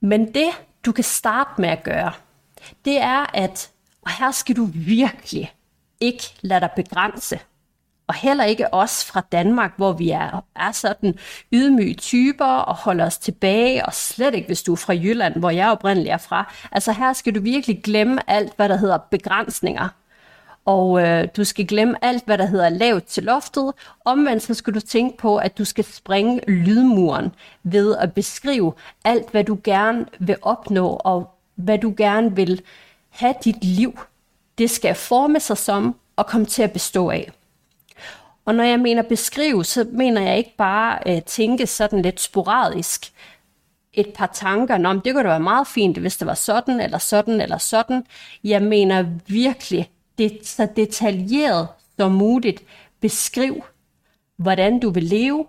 Men 0.00 0.34
det, 0.34 0.48
du 0.86 0.92
kan 0.92 1.04
starte 1.04 1.60
med 1.60 1.68
at 1.68 1.82
gøre, 1.82 2.12
det 2.84 3.00
er 3.00 3.36
at, 3.36 3.70
og 4.02 4.10
her 4.18 4.30
skal 4.30 4.56
du 4.56 4.64
virkelig 4.74 5.52
ikke 6.00 6.24
lade 6.40 6.60
dig 6.60 6.70
begrænse 6.76 7.38
og 8.12 8.18
heller 8.18 8.44
ikke 8.44 8.74
os 8.74 9.04
fra 9.04 9.22
Danmark, 9.32 9.72
hvor 9.76 9.92
vi 9.92 10.10
er, 10.10 10.44
er 10.56 10.72
sådan 10.72 11.14
ydmyge 11.52 11.94
typer 11.94 12.44
og 12.44 12.74
holder 12.74 13.06
os 13.06 13.18
tilbage, 13.18 13.86
og 13.86 13.94
slet 13.94 14.34
ikke 14.34 14.46
hvis 14.46 14.62
du 14.62 14.72
er 14.72 14.76
fra 14.76 14.94
Jylland, 14.94 15.36
hvor 15.36 15.50
jeg 15.50 15.70
oprindeligt 15.70 16.12
er 16.12 16.18
fra. 16.18 16.52
Altså 16.72 16.92
her 16.92 17.12
skal 17.12 17.34
du 17.34 17.40
virkelig 17.40 17.82
glemme 17.82 18.30
alt, 18.30 18.52
hvad 18.56 18.68
der 18.68 18.76
hedder 18.76 18.98
begrænsninger. 18.98 19.88
Og 20.64 21.02
øh, 21.02 21.28
du 21.36 21.44
skal 21.44 21.66
glemme 21.66 22.04
alt, 22.04 22.24
hvad 22.24 22.38
der 22.38 22.46
hedder 22.46 22.68
lavt 22.68 23.04
til 23.04 23.22
loftet. 23.22 23.72
Omvendt 24.04 24.42
så 24.42 24.54
skal 24.54 24.74
du 24.74 24.80
tænke 24.80 25.16
på, 25.16 25.36
at 25.36 25.58
du 25.58 25.64
skal 25.64 25.84
springe 25.84 26.40
lydmuren 26.48 27.34
ved 27.62 27.96
at 27.96 28.12
beskrive 28.12 28.72
alt, 29.04 29.30
hvad 29.30 29.44
du 29.44 29.58
gerne 29.64 30.06
vil 30.18 30.36
opnå, 30.42 31.00
og 31.04 31.34
hvad 31.54 31.78
du 31.78 31.94
gerne 31.96 32.36
vil 32.36 32.62
have 33.10 33.34
dit 33.44 33.64
liv. 33.64 34.00
Det 34.58 34.70
skal 34.70 34.94
forme 34.94 35.40
sig 35.40 35.58
som 35.58 35.94
og 36.16 36.26
komme 36.26 36.46
til 36.46 36.62
at 36.62 36.72
bestå 36.72 37.10
af. 37.10 37.32
Og 38.44 38.54
når 38.54 38.64
jeg 38.64 38.80
mener 38.80 39.02
beskrive, 39.02 39.64
så 39.64 39.86
mener 39.92 40.20
jeg 40.20 40.38
ikke 40.38 40.56
bare 40.58 40.98
øh, 41.06 41.22
tænke 41.22 41.66
sådan 41.66 42.02
lidt 42.02 42.20
sporadisk 42.20 43.12
et 43.92 44.12
par 44.14 44.26
tanker, 44.26 44.78
Nå, 44.78 44.92
det 44.92 45.12
kunne 45.12 45.22
da 45.22 45.28
være 45.28 45.40
meget 45.40 45.66
fint, 45.66 45.98
hvis 45.98 46.16
det 46.16 46.26
var 46.26 46.34
sådan, 46.34 46.80
eller 46.80 46.98
sådan, 46.98 47.40
eller 47.40 47.58
sådan. 47.58 48.04
Jeg 48.44 48.62
mener 48.62 49.06
virkelig, 49.26 49.90
det 50.18 50.38
så 50.42 50.68
detaljeret 50.76 51.68
som 51.98 52.12
muligt 52.12 52.62
beskriv, 53.00 53.64
hvordan 54.36 54.80
du 54.80 54.90
vil 54.90 55.02
leve, 55.02 55.46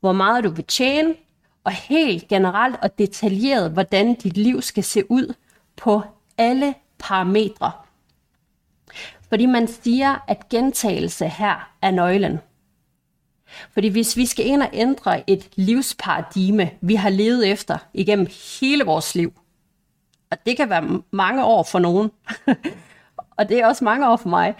hvor 0.00 0.12
meget 0.12 0.44
du 0.44 0.50
vil 0.50 0.64
tjene, 0.64 1.14
og 1.64 1.72
helt 1.72 2.28
generelt 2.28 2.76
og 2.82 2.98
detaljeret, 2.98 3.70
hvordan 3.70 4.14
dit 4.14 4.36
liv 4.36 4.62
skal 4.62 4.84
se 4.84 5.10
ud 5.10 5.34
på 5.76 6.02
alle 6.38 6.74
parametre. 6.98 7.72
Fordi 9.28 9.46
man 9.46 9.68
siger, 9.68 10.24
at 10.28 10.48
gentagelse 10.48 11.28
her 11.28 11.70
er 11.82 11.90
nøglen. 11.90 12.38
Fordi 13.72 13.88
hvis 13.88 14.16
vi 14.16 14.26
skal 14.26 14.46
ind 14.46 14.62
og 14.62 14.68
ændre 14.72 15.30
et 15.30 15.48
livsparadigme, 15.54 16.70
vi 16.80 16.94
har 16.94 17.08
levet 17.08 17.48
efter 17.52 17.78
igennem 17.94 18.26
hele 18.60 18.84
vores 18.84 19.14
liv, 19.14 19.32
og 20.30 20.38
det 20.46 20.56
kan 20.56 20.70
være 20.70 21.02
mange 21.10 21.44
år 21.44 21.62
for 21.62 21.78
nogen, 21.78 22.10
og 23.38 23.48
det 23.48 23.58
er 23.58 23.66
også 23.66 23.84
mange 23.84 24.08
år 24.08 24.16
for 24.16 24.28
mig, 24.28 24.54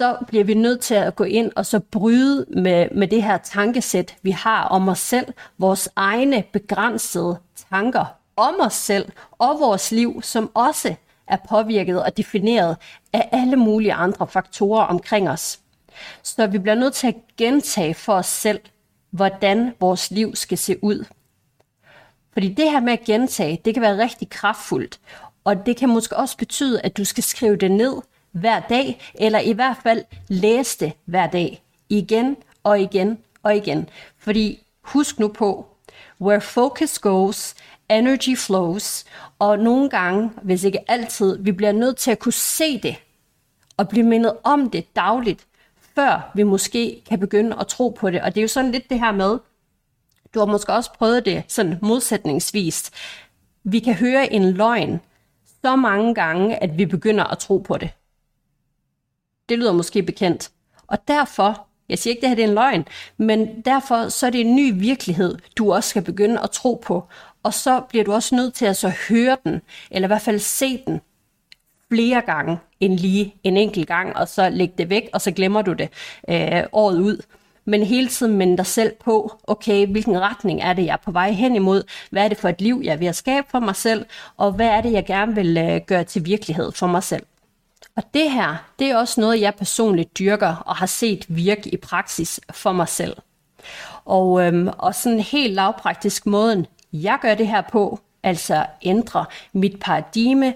så 0.00 0.16
bliver 0.26 0.44
vi 0.44 0.54
nødt 0.54 0.80
til 0.80 0.94
at 0.94 1.16
gå 1.16 1.24
ind 1.24 1.52
og 1.56 1.66
så 1.66 1.80
bryde 1.80 2.46
med, 2.48 2.88
med 2.94 3.08
det 3.08 3.22
her 3.22 3.38
tankesæt, 3.38 4.16
vi 4.22 4.30
har 4.30 4.64
om 4.64 4.88
os 4.88 4.98
selv, 4.98 5.32
vores 5.58 5.88
egne 5.96 6.44
begrænsede 6.52 7.38
tanker 7.70 8.04
om 8.36 8.54
os 8.60 8.74
selv 8.74 9.12
og 9.30 9.60
vores 9.60 9.92
liv, 9.92 10.22
som 10.22 10.50
også 10.54 10.94
er 11.28 11.36
påvirket 11.48 12.02
og 12.02 12.16
defineret 12.16 12.76
af 13.12 13.28
alle 13.32 13.56
mulige 13.56 13.92
andre 13.92 14.26
faktorer 14.26 14.84
omkring 14.84 15.30
os. 15.30 15.60
Så 16.22 16.46
vi 16.46 16.58
bliver 16.58 16.74
nødt 16.74 16.94
til 16.94 17.06
at 17.06 17.16
gentage 17.36 17.94
for 17.94 18.14
os 18.14 18.26
selv, 18.26 18.60
hvordan 19.10 19.74
vores 19.80 20.10
liv 20.10 20.36
skal 20.36 20.58
se 20.58 20.84
ud. 20.84 21.04
Fordi 22.32 22.48
det 22.48 22.70
her 22.70 22.80
med 22.80 22.92
at 22.92 23.04
gentage, 23.04 23.60
det 23.64 23.74
kan 23.74 23.82
være 23.82 24.02
rigtig 24.02 24.28
kraftfuldt, 24.30 25.00
og 25.44 25.66
det 25.66 25.76
kan 25.76 25.88
måske 25.88 26.16
også 26.16 26.36
betyde, 26.36 26.80
at 26.80 26.96
du 26.96 27.04
skal 27.04 27.22
skrive 27.24 27.56
det 27.56 27.70
ned 27.70 28.02
hver 28.32 28.60
dag, 28.60 29.12
eller 29.14 29.38
i 29.38 29.52
hvert 29.52 29.76
fald 29.82 30.04
læse 30.28 30.78
det 30.78 30.92
hver 31.04 31.26
dag, 31.26 31.62
igen 31.88 32.36
og 32.62 32.80
igen 32.80 33.18
og 33.42 33.56
igen. 33.56 33.88
Fordi 34.18 34.62
husk 34.82 35.18
nu 35.18 35.28
på, 35.28 35.66
where 36.20 36.40
focus 36.40 36.98
goes, 36.98 37.54
energy 37.90 38.36
flows, 38.36 39.04
og 39.38 39.58
nogle 39.58 39.90
gange, 39.90 40.30
hvis 40.42 40.64
ikke 40.64 40.90
altid, 40.90 41.38
vi 41.42 41.52
bliver 41.52 41.72
nødt 41.72 41.96
til 41.96 42.10
at 42.10 42.18
kunne 42.18 42.32
se 42.32 42.78
det, 42.78 42.96
og 43.76 43.88
blive 43.88 44.06
mindet 44.06 44.36
om 44.44 44.70
det 44.70 44.96
dagligt, 44.96 45.46
før 45.94 46.30
vi 46.34 46.42
måske 46.42 47.02
kan 47.08 47.20
begynde 47.20 47.56
at 47.60 47.66
tro 47.66 47.88
på 47.88 48.10
det. 48.10 48.20
Og 48.22 48.34
det 48.34 48.40
er 48.40 48.42
jo 48.42 48.48
sådan 48.48 48.72
lidt 48.72 48.90
det 48.90 49.00
her 49.00 49.12
med, 49.12 49.38
du 50.34 50.38
har 50.38 50.46
måske 50.46 50.72
også 50.72 50.92
prøvet 50.92 51.24
det 51.24 51.42
sådan 51.48 51.78
modsætningsvist. 51.82 52.94
Vi 53.64 53.78
kan 53.78 53.94
høre 53.94 54.32
en 54.32 54.52
løgn 54.52 55.00
så 55.64 55.76
mange 55.76 56.14
gange, 56.14 56.62
at 56.62 56.78
vi 56.78 56.86
begynder 56.86 57.24
at 57.24 57.38
tro 57.38 57.58
på 57.58 57.78
det. 57.78 57.90
Det 59.48 59.58
lyder 59.58 59.72
måske 59.72 60.02
bekendt. 60.02 60.50
Og 60.86 61.08
derfor, 61.08 61.66
jeg 61.88 61.98
siger 61.98 62.14
ikke, 62.14 62.18
at 62.18 62.22
det 62.22 62.28
her 62.28 62.36
det 62.36 62.44
er 62.44 62.48
en 62.48 62.54
løgn, 62.54 62.84
men 63.16 63.62
derfor 63.62 64.08
så 64.08 64.26
er 64.26 64.30
det 64.30 64.40
en 64.40 64.56
ny 64.56 64.80
virkelighed, 64.80 65.38
du 65.56 65.72
også 65.72 65.90
skal 65.90 66.02
begynde 66.02 66.40
at 66.40 66.50
tro 66.50 66.82
på. 66.84 67.08
Og 67.44 67.54
så 67.54 67.80
bliver 67.88 68.04
du 68.04 68.12
også 68.12 68.34
nødt 68.34 68.54
til 68.54 68.66
at 68.66 68.76
så 68.76 68.92
høre 69.08 69.36
den, 69.44 69.60
eller 69.90 70.06
i 70.06 70.10
hvert 70.10 70.22
fald 70.22 70.38
se 70.38 70.82
den 70.86 71.00
flere 71.88 72.20
gange 72.20 72.58
end 72.80 72.98
lige 72.98 73.34
en 73.42 73.56
enkelt 73.56 73.88
gang, 73.88 74.16
og 74.16 74.28
så 74.28 74.48
lægge 74.48 74.74
det 74.78 74.90
væk, 74.90 75.08
og 75.12 75.20
så 75.20 75.30
glemmer 75.30 75.62
du 75.62 75.72
det 75.72 75.88
øh, 76.28 76.62
året 76.72 76.98
ud 76.98 77.22
men 77.64 77.82
hele 77.82 78.08
tiden 78.08 78.36
minde 78.36 78.56
dig 78.56 78.66
selv 78.66 78.92
på, 79.04 79.38
okay, 79.46 79.86
hvilken 79.86 80.20
retning 80.20 80.62
er 80.62 80.72
det, 80.72 80.84
jeg 80.84 80.92
er 80.92 81.04
på 81.04 81.10
vej 81.10 81.30
hen 81.30 81.56
imod? 81.56 81.82
Hvad 82.10 82.24
er 82.24 82.28
det 82.28 82.38
for 82.38 82.48
et 82.48 82.60
liv, 82.60 82.80
jeg 82.84 82.92
er 82.92 82.96
ved 82.96 83.06
at 83.06 83.16
skabe 83.16 83.46
for 83.50 83.60
mig 83.60 83.76
selv? 83.76 84.06
Og 84.36 84.52
hvad 84.52 84.66
er 84.66 84.80
det, 84.80 84.92
jeg 84.92 85.06
gerne 85.06 85.34
vil 85.34 85.56
øh, 85.56 85.80
gøre 85.86 86.04
til 86.04 86.24
virkelighed 86.26 86.72
for 86.72 86.86
mig 86.86 87.02
selv? 87.02 87.22
Og 87.96 88.02
det 88.14 88.30
her, 88.30 88.56
det 88.78 88.90
er 88.90 88.96
også 88.96 89.20
noget, 89.20 89.40
jeg 89.40 89.54
personligt 89.54 90.18
dyrker 90.18 90.56
og 90.56 90.76
har 90.76 90.86
set 90.86 91.24
virke 91.28 91.74
i 91.74 91.76
praksis 91.76 92.40
for 92.52 92.72
mig 92.72 92.88
selv. 92.88 93.16
Og, 94.04 94.46
øhm, 94.46 94.68
og 94.78 94.94
sådan 94.94 95.20
helt 95.20 95.54
lavpraktisk 95.54 96.26
måden, 96.26 96.66
jeg 97.02 97.18
gør 97.22 97.34
det 97.34 97.48
her 97.48 97.60
på, 97.60 98.00
altså 98.22 98.66
ændre 98.82 99.24
mit 99.52 99.80
paradigme 99.80 100.54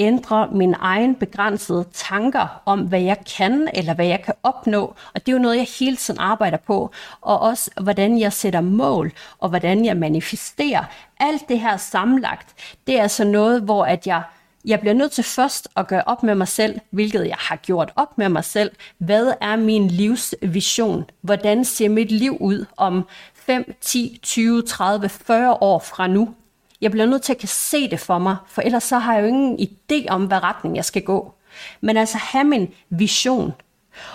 ændre 0.00 0.48
mine 0.52 0.76
egen 0.80 1.14
begrænsede 1.14 1.84
tanker 1.92 2.62
om, 2.66 2.80
hvad 2.80 3.00
jeg 3.00 3.16
kan 3.36 3.68
eller 3.74 3.94
hvad 3.94 4.06
jeg 4.06 4.22
kan 4.22 4.34
opnå. 4.42 4.94
Og 5.14 5.26
det 5.26 5.28
er 5.28 5.32
jo 5.32 5.42
noget, 5.42 5.56
jeg 5.56 5.66
hele 5.78 5.96
tiden 5.96 6.20
arbejder 6.20 6.56
på. 6.56 6.90
Og 7.20 7.40
også, 7.40 7.70
hvordan 7.80 8.20
jeg 8.20 8.32
sætter 8.32 8.60
mål, 8.60 9.12
og 9.38 9.48
hvordan 9.48 9.84
jeg 9.84 9.96
manifesterer. 9.96 10.84
Alt 11.20 11.48
det 11.48 11.60
her 11.60 11.76
samlagt, 11.76 12.54
det 12.86 12.98
er 12.98 13.02
altså 13.02 13.24
noget, 13.24 13.62
hvor 13.62 13.84
at 13.84 14.06
jeg 14.06 14.22
jeg 14.64 14.80
bliver 14.80 14.94
nødt 14.94 15.12
til 15.12 15.24
først 15.24 15.68
at 15.76 15.86
gøre 15.86 16.02
op 16.06 16.22
med 16.22 16.34
mig 16.34 16.48
selv, 16.48 16.80
hvilket 16.90 17.26
jeg 17.26 17.36
har 17.38 17.56
gjort 17.56 17.92
op 17.96 18.18
med 18.18 18.28
mig 18.28 18.44
selv. 18.44 18.70
Hvad 18.98 19.32
er 19.40 19.56
min 19.56 19.88
livsvision? 19.88 21.04
Hvordan 21.20 21.64
ser 21.64 21.88
mit 21.88 22.12
liv 22.12 22.36
ud 22.40 22.64
om 22.76 23.06
5, 23.50 23.74
10, 23.80 24.18
20, 24.22 24.62
30, 24.62 25.08
40 25.08 25.58
år 25.60 25.78
fra 25.78 26.06
nu? 26.06 26.34
Jeg 26.80 26.90
bliver 26.90 27.06
nødt 27.06 27.22
til 27.22 27.32
at 27.32 27.38
kan 27.38 27.48
se 27.48 27.90
det 27.90 28.00
for 28.00 28.18
mig, 28.18 28.36
for 28.46 28.62
ellers 28.62 28.84
så 28.84 28.98
har 28.98 29.14
jeg 29.14 29.22
jo 29.22 29.26
ingen 29.26 29.58
idé 29.60 30.06
om, 30.08 30.26
hvad 30.26 30.42
retning 30.42 30.76
jeg 30.76 30.84
skal 30.84 31.02
gå. 31.02 31.34
Men 31.80 31.96
altså 31.96 32.18
have 32.18 32.44
min 32.44 32.68
vision, 32.90 33.52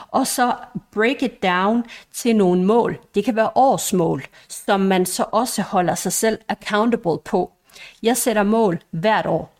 og 0.07 0.27
så 0.27 0.53
break 0.91 1.21
it 1.21 1.43
down 1.43 1.83
til 2.13 2.35
nogle 2.35 2.63
mål. 2.63 2.97
Det 3.15 3.25
kan 3.25 3.35
være 3.35 3.49
årsmål, 3.55 4.23
som 4.49 4.79
man 4.79 5.05
så 5.05 5.25
også 5.31 5.61
holder 5.61 5.95
sig 5.95 6.13
selv 6.13 6.39
accountable 6.47 7.17
på. 7.25 7.51
Jeg 8.03 8.17
sætter 8.17 8.43
mål 8.43 8.79
hvert 8.91 9.25
år, 9.25 9.55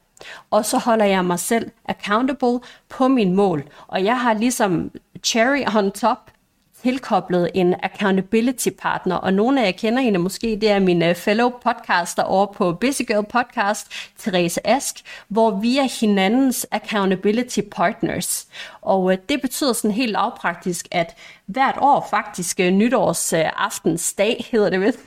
og 0.52 0.66
så 0.66 0.78
holder 0.78 1.06
jeg 1.06 1.26
mig 1.26 1.40
selv 1.40 1.72
accountable 1.86 2.60
på 2.90 3.08
min 3.08 3.36
mål. 3.36 3.64
Og 3.88 4.04
jeg 4.04 4.20
har 4.20 4.34
ligesom 4.34 4.92
cherry 5.24 5.78
on 5.78 5.92
top 5.92 6.32
tilkoblet 6.86 7.50
en 7.54 7.76
accountability 7.84 8.70
partner, 8.70 9.16
og 9.16 9.34
nogle 9.34 9.62
af 9.62 9.66
jer 9.66 9.72
kender 9.72 10.02
hende 10.02 10.20
måske, 10.20 10.58
det 10.62 10.70
er 10.70 10.80
min 10.80 11.04
øh, 11.04 11.16
fellow 11.16 11.50
podcaster 11.50 12.24
over 12.24 12.46
på 12.46 12.74
Busy 12.74 13.02
Girl 13.08 13.26
Podcast, 13.26 13.92
Therese 14.20 14.68
Ask, 14.68 14.96
hvor 15.28 15.52
vi 15.52 15.78
er 15.78 16.00
hinandens 16.00 16.68
accountability 16.72 17.60
partners. 17.72 18.48
Og 18.82 19.12
øh, 19.12 19.18
det 19.30 19.42
betyder 19.42 19.74
sådan 19.74 19.92
helt 19.92 20.12
lavpraktisk, 20.12 20.88
at 20.92 21.16
hvert 21.46 21.76
år 21.82 22.08
faktisk 22.10 22.60
nytårsaftens 22.60 22.80
nytårsaftensdag 22.80 24.46
hedder 24.52 24.70
det 24.70 24.82
vist, 24.82 25.00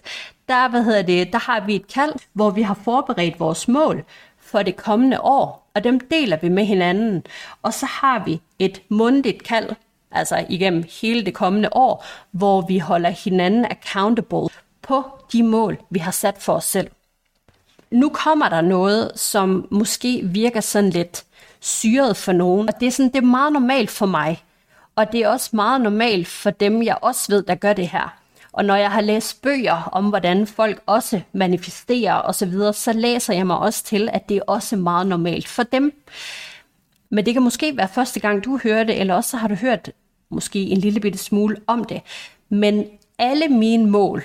der, 0.48 0.68
hvad 0.68 0.84
hedder 0.84 1.02
det, 1.02 1.32
der 1.32 1.38
har 1.38 1.60
vi 1.66 1.74
et 1.74 1.92
kald, 1.94 2.12
hvor 2.32 2.50
vi 2.50 2.62
har 2.62 2.78
forberedt 2.84 3.40
vores 3.40 3.68
mål 3.68 4.04
for 4.40 4.62
det 4.62 4.76
kommende 4.76 5.20
år, 5.20 5.70
og 5.74 5.84
dem 5.84 6.00
deler 6.00 6.38
vi 6.42 6.48
med 6.48 6.64
hinanden. 6.64 7.22
Og 7.62 7.74
så 7.74 7.86
har 7.86 8.24
vi 8.24 8.40
et 8.58 8.82
mundtligt 8.88 9.42
kald, 9.42 9.68
altså 10.12 10.46
igennem 10.48 10.84
hele 11.00 11.24
det 11.24 11.34
kommende 11.34 11.68
år, 11.72 12.04
hvor 12.30 12.60
vi 12.60 12.78
holder 12.78 13.10
hinanden 13.10 13.64
accountable 13.64 14.48
på 14.82 15.04
de 15.32 15.42
mål, 15.42 15.78
vi 15.90 15.98
har 15.98 16.10
sat 16.10 16.34
for 16.38 16.52
os 16.52 16.64
selv. 16.64 16.90
Nu 17.90 18.08
kommer 18.08 18.48
der 18.48 18.60
noget, 18.60 19.12
som 19.14 19.68
måske 19.70 20.20
virker 20.24 20.60
sådan 20.60 20.90
lidt 20.90 21.24
syret 21.60 22.16
for 22.16 22.32
nogen, 22.32 22.68
og 22.68 22.80
det 22.80 22.86
er, 22.86 22.92
sådan, 22.92 23.12
det 23.12 23.18
er 23.18 23.26
meget 23.26 23.52
normalt 23.52 23.90
for 23.90 24.06
mig, 24.06 24.42
og 24.96 25.12
det 25.12 25.20
er 25.20 25.28
også 25.28 25.50
meget 25.52 25.80
normalt 25.80 26.28
for 26.28 26.50
dem, 26.50 26.82
jeg 26.82 26.98
også 27.02 27.32
ved, 27.32 27.42
der 27.42 27.54
gør 27.54 27.72
det 27.72 27.88
her. 27.88 28.18
Og 28.52 28.64
når 28.64 28.76
jeg 28.76 28.90
har 28.90 29.00
læst 29.00 29.42
bøger 29.42 29.88
om, 29.92 30.08
hvordan 30.08 30.46
folk 30.46 30.82
også 30.86 31.20
manifesterer 31.32 32.22
osv., 32.22 32.52
så, 32.52 32.72
så 32.72 32.92
læser 32.92 33.34
jeg 33.34 33.46
mig 33.46 33.58
også 33.58 33.84
til, 33.84 34.08
at 34.12 34.28
det 34.28 34.36
er 34.36 34.42
også 34.46 34.76
meget 34.76 35.06
normalt 35.06 35.48
for 35.48 35.62
dem. 35.62 35.92
Men 37.10 37.26
det 37.26 37.34
kan 37.34 37.42
måske 37.42 37.76
være 37.76 37.88
første 37.88 38.20
gang, 38.20 38.44
du 38.44 38.60
hører 38.62 38.84
det, 38.84 39.00
eller 39.00 39.14
også 39.14 39.30
så 39.30 39.36
har 39.36 39.48
du 39.48 39.54
hørt 39.54 39.90
måske 40.30 40.62
en 40.62 40.78
lille 40.78 41.00
bitte 41.00 41.18
smule 41.18 41.56
om 41.66 41.84
det. 41.84 42.02
Men 42.48 42.84
alle 43.18 43.48
mine 43.48 43.90
mål, 43.90 44.22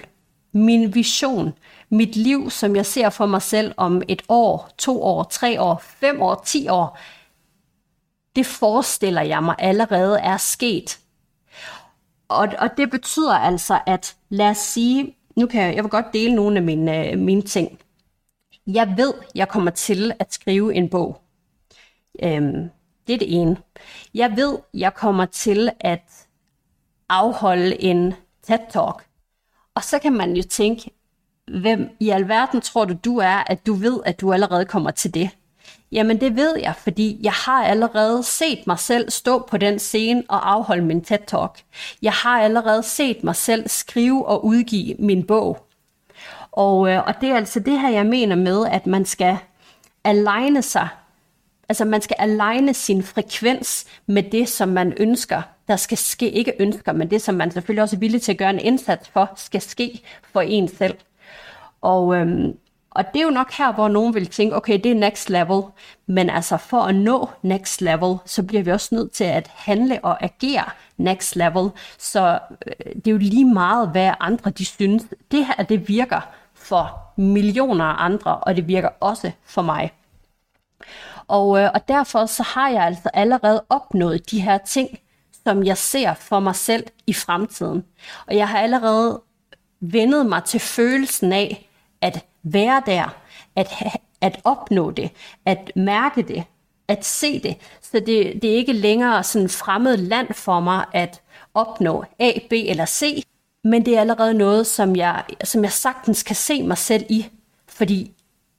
min 0.53 0.95
vision, 0.95 1.53
mit 1.89 2.15
liv, 2.15 2.49
som 2.49 2.75
jeg 2.75 2.85
ser 2.85 3.09
for 3.09 3.25
mig 3.25 3.41
selv 3.41 3.73
om 3.77 4.01
et 4.07 4.21
år, 4.29 4.69
to 4.77 5.03
år, 5.03 5.23
tre 5.23 5.61
år, 5.61 5.81
fem 5.85 6.21
år, 6.21 6.43
ti 6.45 6.67
år, 6.67 6.99
det 8.35 8.45
forestiller 8.45 9.21
jeg 9.21 9.43
mig 9.43 9.55
allerede 9.59 10.19
er 10.19 10.37
sket. 10.37 10.99
Og, 12.27 12.47
og 12.59 12.69
det 12.77 12.91
betyder 12.91 13.33
altså, 13.33 13.79
at 13.85 14.15
lad 14.29 14.49
os 14.49 14.57
sige, 14.57 15.15
nu 15.35 15.47
kan 15.47 15.61
jeg, 15.61 15.75
jeg 15.75 15.83
vil 15.83 15.89
godt 15.89 16.13
dele 16.13 16.35
nogle 16.35 16.57
af 16.57 16.63
mine, 16.63 17.11
øh, 17.11 17.17
mine 17.17 17.41
ting. 17.41 17.79
Jeg 18.67 18.93
ved, 18.97 19.13
jeg 19.35 19.49
kommer 19.49 19.71
til 19.71 20.13
at 20.19 20.33
skrive 20.33 20.75
en 20.75 20.89
bog. 20.89 21.22
Øhm, 22.23 22.69
det 23.07 23.13
er 23.13 23.17
det 23.17 23.41
ene. 23.41 23.57
Jeg 24.13 24.33
ved, 24.35 24.57
jeg 24.73 24.93
kommer 24.93 25.25
til 25.25 25.69
at 25.79 26.27
afholde 27.09 27.81
en 27.81 28.13
TED-talk. 28.47 29.03
Og 29.75 29.83
så 29.83 29.99
kan 29.99 30.13
man 30.13 30.35
jo 30.35 30.43
tænke, 30.49 30.91
hvem 31.47 31.89
i 31.99 32.09
alverden 32.09 32.61
tror 32.61 32.85
du, 32.85 32.93
du 33.05 33.17
er, 33.17 33.43
at 33.47 33.65
du 33.65 33.73
ved, 33.73 33.99
at 34.05 34.21
du 34.21 34.33
allerede 34.33 34.65
kommer 34.65 34.91
til 34.91 35.13
det? 35.13 35.29
Jamen 35.91 36.21
det 36.21 36.35
ved 36.35 36.57
jeg, 36.59 36.75
fordi 36.75 37.19
jeg 37.23 37.31
har 37.31 37.63
allerede 37.63 38.23
set 38.23 38.67
mig 38.67 38.79
selv 38.79 39.09
stå 39.09 39.47
på 39.49 39.57
den 39.57 39.79
scene 39.79 40.23
og 40.29 40.51
afholde 40.51 40.85
min 40.85 41.05
TED-talk. 41.11 41.63
Jeg 42.01 42.13
har 42.13 42.41
allerede 42.41 42.83
set 42.83 43.23
mig 43.23 43.35
selv 43.35 43.67
skrive 43.69 44.27
og 44.27 44.45
udgive 44.45 44.95
min 44.99 45.27
bog. 45.27 45.67
Og, 46.51 46.89
øh, 46.89 47.07
og 47.07 47.13
det 47.21 47.29
er 47.29 47.35
altså 47.35 47.59
det 47.59 47.79
her, 47.79 47.89
jeg 47.89 48.05
mener 48.05 48.35
med, 48.35 48.65
at 48.67 48.87
man 48.87 49.05
skal 49.05 49.37
aligne 50.03 50.61
sig 50.61 50.87
Altså 51.69 51.85
man 51.85 52.01
skal 52.01 52.15
aligne 52.19 52.73
sin 52.73 53.03
frekvens 53.03 53.85
med 54.07 54.23
det, 54.23 54.49
som 54.49 54.69
man 54.69 54.93
ønsker, 54.97 55.41
der 55.67 55.75
skal 55.75 55.97
ske. 55.97 56.31
Ikke 56.31 56.53
ønsker, 56.59 56.91
men 56.91 57.11
det, 57.11 57.21
som 57.21 57.35
man 57.35 57.51
selvfølgelig 57.51 57.83
også 57.83 57.95
er 57.95 57.99
villig 57.99 58.21
til 58.21 58.31
at 58.31 58.37
gøre 58.37 58.49
en 58.49 58.59
indsats 58.59 59.09
for, 59.09 59.31
skal 59.35 59.61
ske 59.61 60.01
for 60.23 60.41
en 60.41 60.67
selv. 60.67 60.97
Og, 61.81 62.15
øhm, 62.15 62.57
og 62.91 63.03
det 63.13 63.19
er 63.19 63.23
jo 63.23 63.29
nok 63.29 63.51
her, 63.51 63.73
hvor 63.73 63.87
nogen 63.87 64.13
vil 64.13 64.27
tænke, 64.27 64.55
okay, 64.55 64.79
det 64.83 64.91
er 64.91 64.95
next 64.95 65.29
level. 65.29 65.61
Men 66.07 66.29
altså 66.29 66.57
for 66.57 66.81
at 66.81 66.95
nå 66.95 67.29
next 67.41 67.81
level, 67.81 68.17
så 68.25 68.43
bliver 68.43 68.63
vi 68.63 68.71
også 68.71 68.95
nødt 68.95 69.11
til 69.11 69.23
at 69.23 69.51
handle 69.55 69.99
og 70.03 70.23
agere 70.23 70.65
next 70.97 71.35
level. 71.35 71.69
Så 71.97 72.39
øh, 72.67 72.95
det 72.95 73.07
er 73.07 73.11
jo 73.11 73.17
lige 73.17 73.45
meget, 73.45 73.89
hvad 73.89 74.11
andre 74.19 74.51
de 74.51 74.65
synes. 74.65 75.03
Det 75.31 75.45
her, 75.45 75.63
det 75.63 75.87
virker 75.87 76.21
for 76.53 76.99
millioner 77.15 77.85
af 77.85 78.05
andre, 78.05 78.37
og 78.37 78.55
det 78.55 78.67
virker 78.67 78.89
også 78.99 79.31
for 79.45 79.61
mig. 79.61 79.91
Og, 81.27 81.59
øh, 81.59 81.69
og 81.73 81.87
derfor 81.87 82.25
så 82.25 82.43
har 82.43 82.69
jeg 82.69 82.83
altså 82.83 83.09
allerede 83.13 83.63
opnået 83.69 84.31
de 84.31 84.41
her 84.41 84.57
ting, 84.57 84.99
som 85.43 85.63
jeg 85.63 85.77
ser 85.77 86.13
for 86.13 86.39
mig 86.39 86.55
selv 86.55 86.83
i 87.07 87.13
fremtiden. 87.13 87.85
Og 88.27 88.35
jeg 88.35 88.47
har 88.47 88.59
allerede 88.59 89.21
vendet 89.81 90.25
mig 90.25 90.43
til 90.43 90.59
følelsen 90.59 91.33
af 91.33 91.69
at 92.01 92.25
være 92.43 92.83
der, 92.85 93.15
at, 93.55 93.73
at 94.21 94.41
opnå 94.43 94.91
det, 94.91 95.11
at 95.45 95.71
mærke 95.75 96.21
det, 96.21 96.43
at 96.87 97.05
se 97.05 97.39
det. 97.39 97.57
Så 97.81 97.99
det, 97.99 98.41
det 98.41 98.51
er 98.51 98.55
ikke 98.55 98.73
længere 98.73 99.23
sådan 99.23 99.49
fremmed 99.49 99.97
land 99.97 100.33
for 100.33 100.59
mig 100.59 100.85
at 100.93 101.21
opnå 101.53 102.05
A, 102.19 102.31
B 102.49 102.53
eller 102.53 102.85
C, 102.85 103.23
men 103.63 103.85
det 103.85 103.95
er 103.95 104.01
allerede 104.01 104.33
noget, 104.33 104.67
som 104.67 104.95
jeg, 104.95 105.23
som 105.43 105.63
jeg 105.63 105.71
sagtens 105.71 106.23
kan 106.23 106.35
se 106.35 106.63
mig 106.63 106.77
selv 106.77 107.05
i, 107.09 107.25
fordi 107.67 108.11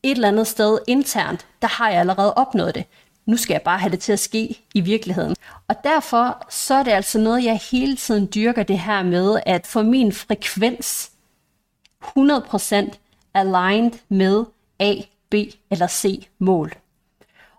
et 0.05 0.11
eller 0.11 0.29
andet 0.29 0.47
sted 0.47 0.79
internt, 0.87 1.47
der 1.63 1.69
har 1.69 1.91
jeg 1.91 2.01
allerede 2.01 2.35
opnået 2.35 2.75
det. 2.75 2.85
Nu 3.27 3.37
skal 3.37 3.55
jeg 3.55 3.63
bare 3.63 3.79
have 3.79 3.91
det 3.91 4.01
til 4.01 4.13
at 4.13 4.19
ske 4.19 4.61
i 4.75 4.81
virkeligheden. 4.81 5.37
Og 5.69 5.77
derfor 5.85 6.47
så 6.51 6.75
er 6.75 6.83
det 6.83 6.91
altså 6.91 7.19
noget, 7.19 7.45
jeg 7.45 7.61
hele 7.71 7.97
tiden 7.97 8.29
dyrker 8.35 8.63
det 8.63 8.79
her 8.79 9.03
med, 9.03 9.41
at 9.47 9.67
få 9.67 9.83
min 9.83 10.13
frekvens 10.13 11.11
100% 12.05 12.97
aligned 13.35 13.93
med 14.09 14.45
A, 14.81 14.95
B 15.31 15.35
eller 15.71 15.87
C 15.87 16.29
mål. 16.39 16.73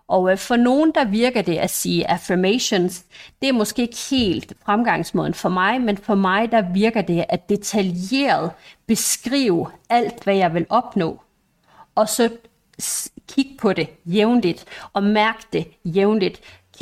Og 0.08 0.32
øh, 0.32 0.38
for 0.38 0.56
nogen, 0.56 0.92
der 0.94 1.04
virker 1.04 1.42
det 1.42 1.56
at 1.56 1.70
sige 1.70 2.10
affirmations, 2.10 3.04
det 3.42 3.48
er 3.48 3.52
måske 3.52 3.82
ikke 3.82 3.98
helt 4.10 4.52
fremgangsmåden 4.64 5.34
for 5.34 5.48
mig, 5.48 5.80
men 5.80 5.96
for 5.96 6.14
mig, 6.14 6.52
der 6.52 6.72
virker 6.72 7.02
det 7.02 7.24
at 7.28 7.48
detaljeret 7.48 8.50
beskrive 8.86 9.70
alt, 9.88 10.24
hvad 10.24 10.36
jeg 10.36 10.54
vil 10.54 10.66
opnå, 10.68 11.20
og 11.96 12.08
så 12.08 12.30
kigge 13.28 13.50
på 13.58 13.72
det 13.72 13.88
jævnligt, 14.06 14.64
og 14.92 15.02
mærke 15.02 15.38
det 15.52 15.66
jævnligt, 15.84 16.40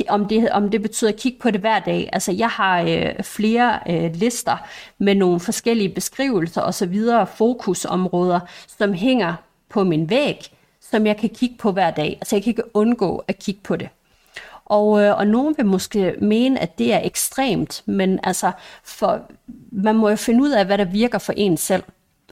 om 0.09 0.25
det, 0.25 0.49
om 0.49 0.69
det 0.69 0.81
betyder 0.81 1.11
at 1.11 1.17
kigge 1.17 1.39
på 1.39 1.51
det 1.51 1.61
hver 1.61 1.79
dag. 1.79 2.09
Altså 2.13 2.31
jeg 2.31 2.49
har 2.49 2.81
øh, 2.81 3.23
flere 3.23 3.79
øh, 3.89 4.11
lister 4.13 4.57
med 4.97 5.15
nogle 5.15 5.39
forskellige 5.39 5.89
beskrivelser 5.89 6.61
og 6.61 6.73
så 6.73 6.85
videre, 6.85 7.27
fokusområder, 7.27 8.39
som 8.77 8.93
hænger 8.93 9.33
på 9.69 9.83
min 9.83 10.09
væg, 10.09 10.47
som 10.81 11.05
jeg 11.05 11.17
kan 11.17 11.29
kigge 11.29 11.55
på 11.57 11.71
hver 11.71 11.91
dag. 11.91 12.17
Altså 12.21 12.35
jeg 12.35 12.43
kan 12.43 12.51
ikke 12.51 12.75
undgå 12.75 13.23
at 13.27 13.39
kigge 13.39 13.61
på 13.63 13.75
det. 13.75 13.89
Og, 14.65 15.01
øh, 15.01 15.17
og 15.17 15.27
nogen 15.27 15.55
vil 15.57 15.65
måske 15.65 16.15
mene, 16.21 16.59
at 16.59 16.77
det 16.77 16.93
er 16.93 17.01
ekstremt, 17.03 17.83
men 17.85 18.19
altså, 18.23 18.51
for, 18.83 19.21
man 19.71 19.95
må 19.95 20.09
jo 20.09 20.15
finde 20.15 20.43
ud 20.43 20.51
af, 20.51 20.65
hvad 20.65 20.77
der 20.77 20.85
virker 20.85 21.17
for 21.17 21.33
en 21.37 21.57
selv. 21.57 21.83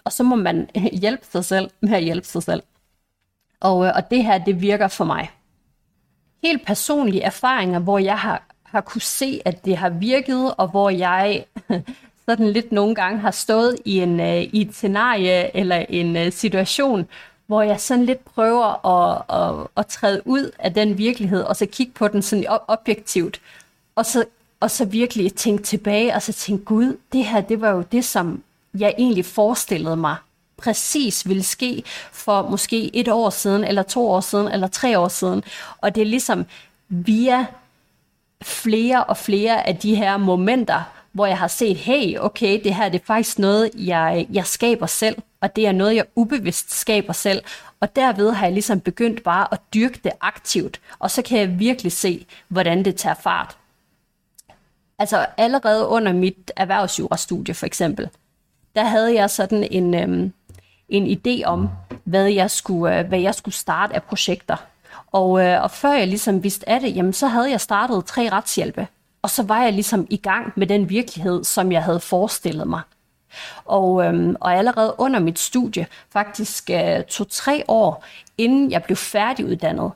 Og 0.04 0.12
så 0.12 0.24
må 0.24 0.36
man 0.36 0.70
hjælpe 1.02 1.26
sig 1.32 1.46
selv 1.46 1.70
med 1.82 1.94
at 1.94 2.04
hjælpe 2.04 2.28
sig 2.28 2.44
selv. 2.44 2.64
Og, 3.64 3.86
øh, 3.86 3.92
og 3.96 4.12
det 4.12 4.24
her, 4.24 4.38
det 4.38 4.62
virker 4.62 4.88
for 4.88 5.06
mig. 5.06 5.32
Helt 6.44 6.66
personlige 6.66 7.22
erfaringer, 7.22 7.80
hvor 7.80 8.00
jeg 8.00 8.20
har, 8.20 8.44
har 8.64 8.82
kunne 8.82 9.02
se, 9.02 9.42
at 9.46 9.66
det 9.66 9.78
har 9.78 9.90
virket, 9.90 10.54
og 10.58 10.68
hvor 10.68 10.90
jeg 10.90 11.46
sådan 12.28 12.52
lidt 12.52 12.72
nogle 12.72 12.96
gange 12.96 13.20
har 13.20 13.32
stået 13.32 13.78
i, 13.86 14.00
en, 14.00 14.20
øh, 14.20 14.42
i 14.42 14.62
et 14.62 14.76
scenarie 14.76 15.58
eller 15.58 15.86
en 15.90 16.18
øh, 16.18 16.32
situation, 16.32 17.08
hvor 17.48 17.62
jeg 17.62 17.80
sådan 17.80 18.06
lidt 18.06 18.26
prøver 18.26 18.88
at, 18.88 19.22
at, 19.30 19.68
at 19.78 19.88
træde 19.88 20.22
ud 20.26 20.52
af 20.60 20.74
den 20.74 20.98
virkelighed, 20.98 21.42
og 21.42 21.56
så 21.56 21.66
kigge 21.66 21.94
på 21.94 22.08
den 22.08 22.22
sådan 22.22 22.46
objektivt, 22.68 23.42
og 23.96 24.06
så, 24.06 24.26
og 24.60 24.72
så 24.72 24.86
virkelig 24.86 25.34
tænke 25.34 25.64
tilbage, 25.64 26.16
og 26.16 26.22
så 26.22 26.34
tænke, 26.34 26.66
gud, 26.66 26.98
det 27.14 27.26
her, 27.26 27.42
det 27.42 27.62
var 27.62 27.70
jo 27.70 27.82
det, 27.92 28.06
som 28.06 28.44
jeg 28.80 28.96
egentlig 28.98 29.26
forestillede 29.26 29.96
mig 29.96 30.16
præcis 30.64 31.28
ville 31.28 31.44
ske 31.44 31.84
for 32.12 32.50
måske 32.50 32.96
et 32.96 33.08
år 33.08 33.30
siden, 33.30 33.64
eller 33.64 33.84
to 33.84 34.10
år 34.10 34.22
siden, 34.22 34.48
eller 34.48 34.68
tre 34.68 35.00
år 35.00 35.08
siden. 35.08 35.44
Og 35.82 35.96
det 35.96 36.02
er 36.02 36.06
ligesom 36.06 36.46
via 36.90 37.46
flere 38.44 39.04
og 39.04 39.18
flere 39.18 39.68
af 39.68 39.78
de 39.78 39.96
her 39.96 40.18
momenter, 40.18 40.84
hvor 41.12 41.26
jeg 41.26 41.38
har 41.38 41.48
set, 41.48 41.78
hey, 41.78 42.18
okay, 42.20 42.62
det 42.64 42.76
her 42.76 42.90
det 42.90 43.02
er 43.02 43.06
faktisk 43.06 43.40
noget, 43.40 43.72
jeg, 43.76 44.28
jeg 44.32 44.46
skaber 44.46 44.86
selv, 44.86 45.18
og 45.42 45.56
det 45.56 45.68
er 45.68 45.72
noget, 45.72 45.96
jeg 45.96 46.06
ubevidst 46.16 46.74
skaber 46.74 47.14
selv. 47.14 47.44
Og 47.80 47.96
derved 47.96 48.32
har 48.32 48.46
jeg 48.46 48.54
ligesom 48.54 48.80
begyndt 48.80 49.24
bare 49.24 49.48
at 49.52 49.60
dyrke 49.74 50.00
det 50.04 50.12
aktivt, 50.22 50.80
og 51.00 51.12
så 51.12 51.22
kan 51.22 51.40
jeg 51.40 51.60
virkelig 51.60 51.92
se, 51.92 52.26
hvordan 52.48 52.86
det 52.86 52.96
tager 52.96 53.16
fart. 53.16 53.58
Altså 55.00 55.26
allerede 55.38 55.88
under 55.88 56.14
mit 56.14 56.52
erhvervsjurastudie 56.56 57.54
for 57.54 57.66
eksempel, 57.66 58.10
der 58.76 58.84
havde 58.84 59.14
jeg 59.14 59.30
sådan 59.30 59.68
en, 59.72 59.94
øhm, 59.94 60.34
en 60.94 61.18
idé 61.18 61.44
om, 61.46 61.70
hvad 62.04 62.28
jeg 62.28 62.52
skulle, 62.52 63.00
øh, 63.00 63.08
hvad 63.08 63.20
jeg 63.20 63.36
skulle 63.36 63.56
starte 63.56 63.96
af 63.96 64.04
projekter. 64.04 64.56
Og, 65.12 65.46
øh, 65.46 65.64
og 65.64 65.72
før 65.72 65.94
jeg 65.94 66.08
ligesom 66.08 66.44
vidste 66.44 66.70
af 66.70 66.80
det, 66.80 66.96
jamen, 66.96 67.14
så 67.14 67.28
havde 67.28 67.52
jeg 67.52 67.62
startet 67.62 68.06
tre 68.06 68.30
retshjælpe. 68.30 68.88
Og 69.22 69.30
så 69.30 69.44
var 69.44 69.64
jeg 69.64 69.74
ligesom 69.74 70.08
i 70.10 70.18
gang 70.18 70.54
med 70.56 70.68
den 70.68 70.90
virkelighed, 70.90 71.44
som 71.44 71.72
jeg 71.72 71.84
havde 71.84 72.00
forestillet 72.00 72.68
mig. 72.68 72.82
Og, 73.66 74.06
øhm, 74.06 74.36
og 74.40 74.56
allerede 74.56 74.96
under 74.98 75.20
mit 75.20 75.40
studie, 75.40 75.88
faktisk 76.10 76.70
øh, 76.70 77.04
to-tre 77.04 77.64
år 77.68 78.06
inden 78.38 78.72
jeg 78.72 78.84
blev 78.84 78.96
færdiguddannet, 78.96 79.92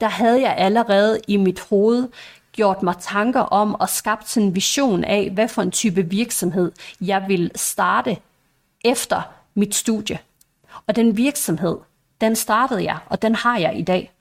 der 0.00 0.08
havde 0.08 0.40
jeg 0.40 0.54
allerede 0.56 1.20
i 1.28 1.36
mit 1.36 1.60
hoved 1.60 2.08
gjort 2.52 2.82
mig 2.82 2.94
tanker 3.00 3.40
om 3.40 3.74
og 3.74 3.88
skabt 3.88 4.36
en 4.36 4.54
vision 4.54 5.04
af, 5.04 5.30
hvad 5.30 5.48
for 5.48 5.62
en 5.62 5.70
type 5.70 6.02
virksomhed 6.02 6.72
jeg 7.00 7.24
vil 7.28 7.50
starte 7.54 8.16
efter 8.84 9.22
mit 9.54 9.74
studie. 9.74 10.18
Og 10.90 10.96
den 10.96 11.16
virksomhed, 11.16 11.76
den 12.20 12.36
startede 12.36 12.84
jeg, 12.84 12.98
og 13.06 13.22
den 13.22 13.34
har 13.34 13.58
jeg 13.58 13.78
i 13.78 13.82
dag. 13.82 14.12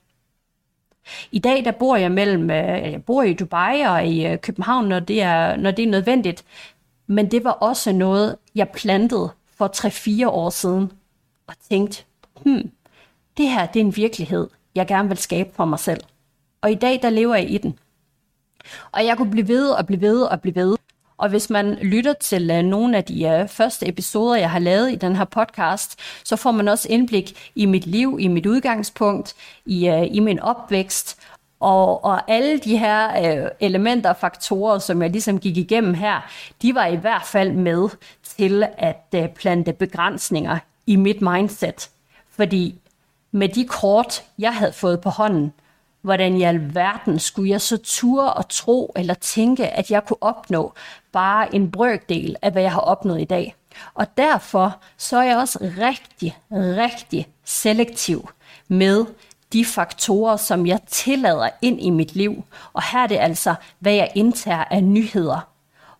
I 1.31 1.39
dag 1.39 1.65
der 1.65 1.71
bor 1.71 1.95
jeg 1.95 2.11
mellem, 2.11 2.49
øh, 2.49 2.91
jeg 2.91 3.03
bor 3.03 3.23
i 3.23 3.33
Dubai 3.33 3.81
og 3.81 4.07
i 4.07 4.25
øh, 4.25 4.37
København, 4.37 4.87
når 4.87 4.99
det 4.99 5.21
er, 5.21 5.55
når 5.55 5.71
det 5.71 5.83
er 5.83 5.89
nødvendigt. 5.89 6.45
Men 7.07 7.31
det 7.31 7.43
var 7.43 7.51
også 7.51 7.91
noget, 7.91 8.35
jeg 8.55 8.69
plantede 8.69 9.29
for 9.57 9.67
3-4 10.23 10.27
år 10.27 10.49
siden, 10.49 10.91
og 11.47 11.53
tænkte, 11.69 12.03
hmm, 12.41 12.71
det 13.37 13.49
her 13.49 13.65
det 13.65 13.79
er 13.79 13.85
en 13.85 13.95
virkelighed, 13.95 14.47
jeg 14.75 14.87
gerne 14.87 15.07
vil 15.07 15.17
skabe 15.17 15.49
for 15.53 15.65
mig 15.65 15.79
selv. 15.79 16.01
Og 16.61 16.71
i 16.71 16.75
dag, 16.75 16.99
der 17.01 17.09
lever 17.09 17.35
jeg 17.35 17.51
i 17.51 17.57
den. 17.57 17.79
Og 18.91 19.05
jeg 19.05 19.17
kunne 19.17 19.31
blive 19.31 19.47
ved 19.47 19.69
og 19.69 19.85
blive 19.85 20.01
ved 20.01 20.21
og 20.21 20.41
blive 20.41 20.55
ved. 20.55 20.77
Og 21.19 21.29
hvis 21.29 21.49
man 21.49 21.73
lytter 21.81 22.13
til 22.13 22.51
uh, 22.51 22.65
nogle 22.65 22.97
af 22.97 23.03
de 23.03 23.41
uh, 23.41 23.49
første 23.49 23.87
episoder, 23.87 24.35
jeg 24.35 24.51
har 24.51 24.59
lavet 24.59 24.91
i 24.91 24.95
den 24.95 25.15
her 25.15 25.25
podcast, 25.25 25.99
så 26.23 26.35
får 26.35 26.51
man 26.51 26.67
også 26.67 26.87
indblik 26.89 27.51
i 27.55 27.65
mit 27.65 27.87
liv, 27.87 28.17
i 28.21 28.27
mit 28.27 28.45
udgangspunkt, 28.45 29.35
i, 29.65 29.89
uh, 29.89 30.15
i 30.15 30.19
min 30.19 30.39
opvækst, 30.39 31.19
og, 31.59 32.03
og 32.03 32.31
alle 32.31 32.59
de 32.59 32.77
her 32.77 33.09
øh, 33.43 33.49
elementer 33.59 34.09
og 34.09 34.17
faktorer, 34.17 34.79
som 34.79 35.01
jeg 35.01 35.09
ligesom 35.09 35.39
gik 35.39 35.57
igennem 35.57 35.93
her, 35.93 36.29
de 36.61 36.75
var 36.75 36.85
i 36.85 36.95
hvert 36.95 37.25
fald 37.25 37.51
med 37.51 37.89
til 38.23 38.67
at 38.77 39.05
øh, 39.15 39.29
plante 39.29 39.73
begrænsninger 39.73 40.59
i 40.87 40.95
mit 40.95 41.21
mindset. 41.21 41.89
Fordi 42.29 42.75
med 43.31 43.49
de 43.49 43.65
kort, 43.65 44.23
jeg 44.37 44.55
havde 44.55 44.73
fået 44.73 45.01
på 45.01 45.09
hånden, 45.09 45.53
hvordan 46.01 46.35
i 46.35 46.43
alverden 46.43 47.19
skulle 47.19 47.49
jeg 47.49 47.61
så 47.61 47.77
ture 47.77 48.33
og 48.33 48.49
tro 48.49 48.91
eller 48.95 49.13
tænke, 49.13 49.67
at 49.67 49.91
jeg 49.91 50.05
kunne 50.05 50.23
opnå 50.23 50.73
bare 51.11 51.55
en 51.55 51.71
brøkdel 51.71 52.35
af, 52.41 52.51
hvad 52.51 52.61
jeg 52.61 52.71
har 52.71 52.81
opnået 52.81 53.21
i 53.21 53.25
dag. 53.25 53.55
Og 53.93 54.17
derfor 54.17 54.77
så 54.97 55.17
er 55.17 55.23
jeg 55.23 55.37
også 55.37 55.59
rigtig, 55.77 56.37
rigtig 56.51 57.27
selektiv 57.43 58.29
med 58.67 59.05
de 59.53 59.65
faktorer, 59.65 60.37
som 60.37 60.67
jeg 60.67 60.79
tillader 60.87 61.49
ind 61.61 61.81
i 61.81 61.89
mit 61.89 62.15
liv. 62.15 62.43
Og 62.73 62.83
her 62.91 62.99
er 62.99 63.07
det 63.07 63.17
altså, 63.17 63.55
hvad 63.79 63.93
jeg 63.93 64.11
indtager 64.15 64.63
af 64.63 64.83
nyheder. 64.83 65.49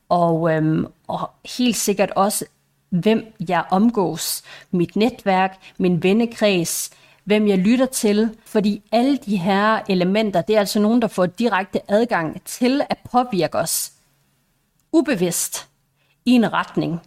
Og, 0.10 0.54
øhm, 0.54 0.86
og 1.08 1.32
helt 1.58 1.76
sikkert 1.76 2.12
også, 2.12 2.46
hvem 2.90 3.34
jeg 3.50 3.64
omgås, 3.72 4.44
mit 4.72 4.96
netværk, 4.96 5.58
min 5.78 6.04
vennekreds, 6.04 6.90
hvem 7.30 7.48
jeg 7.48 7.58
lytter 7.58 7.86
til, 7.86 8.38
fordi 8.46 8.82
alle 8.92 9.18
de 9.18 9.38
her 9.38 9.80
elementer, 9.90 10.42
det 10.42 10.56
er 10.56 10.60
altså 10.60 10.80
nogen, 10.80 11.02
der 11.02 11.08
får 11.08 11.26
direkte 11.26 11.92
adgang 11.92 12.42
til 12.46 12.82
at 12.90 12.98
påvirke 13.12 13.58
os 13.58 13.92
ubevidst 14.92 15.68
i 16.26 16.32
en 16.32 16.54
retning. 16.54 17.02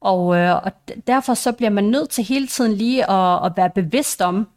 Og, 0.00 0.36
øh, 0.36 0.54
og 0.54 0.72
derfor 1.06 1.34
så 1.34 1.52
bliver 1.52 1.70
man 1.70 1.84
nødt 1.84 2.10
til 2.10 2.24
hele 2.24 2.46
tiden 2.46 2.72
lige 2.72 3.10
at, 3.10 3.46
at 3.46 3.52
være 3.56 3.70
bevidst 3.70 4.22
om, 4.22 4.48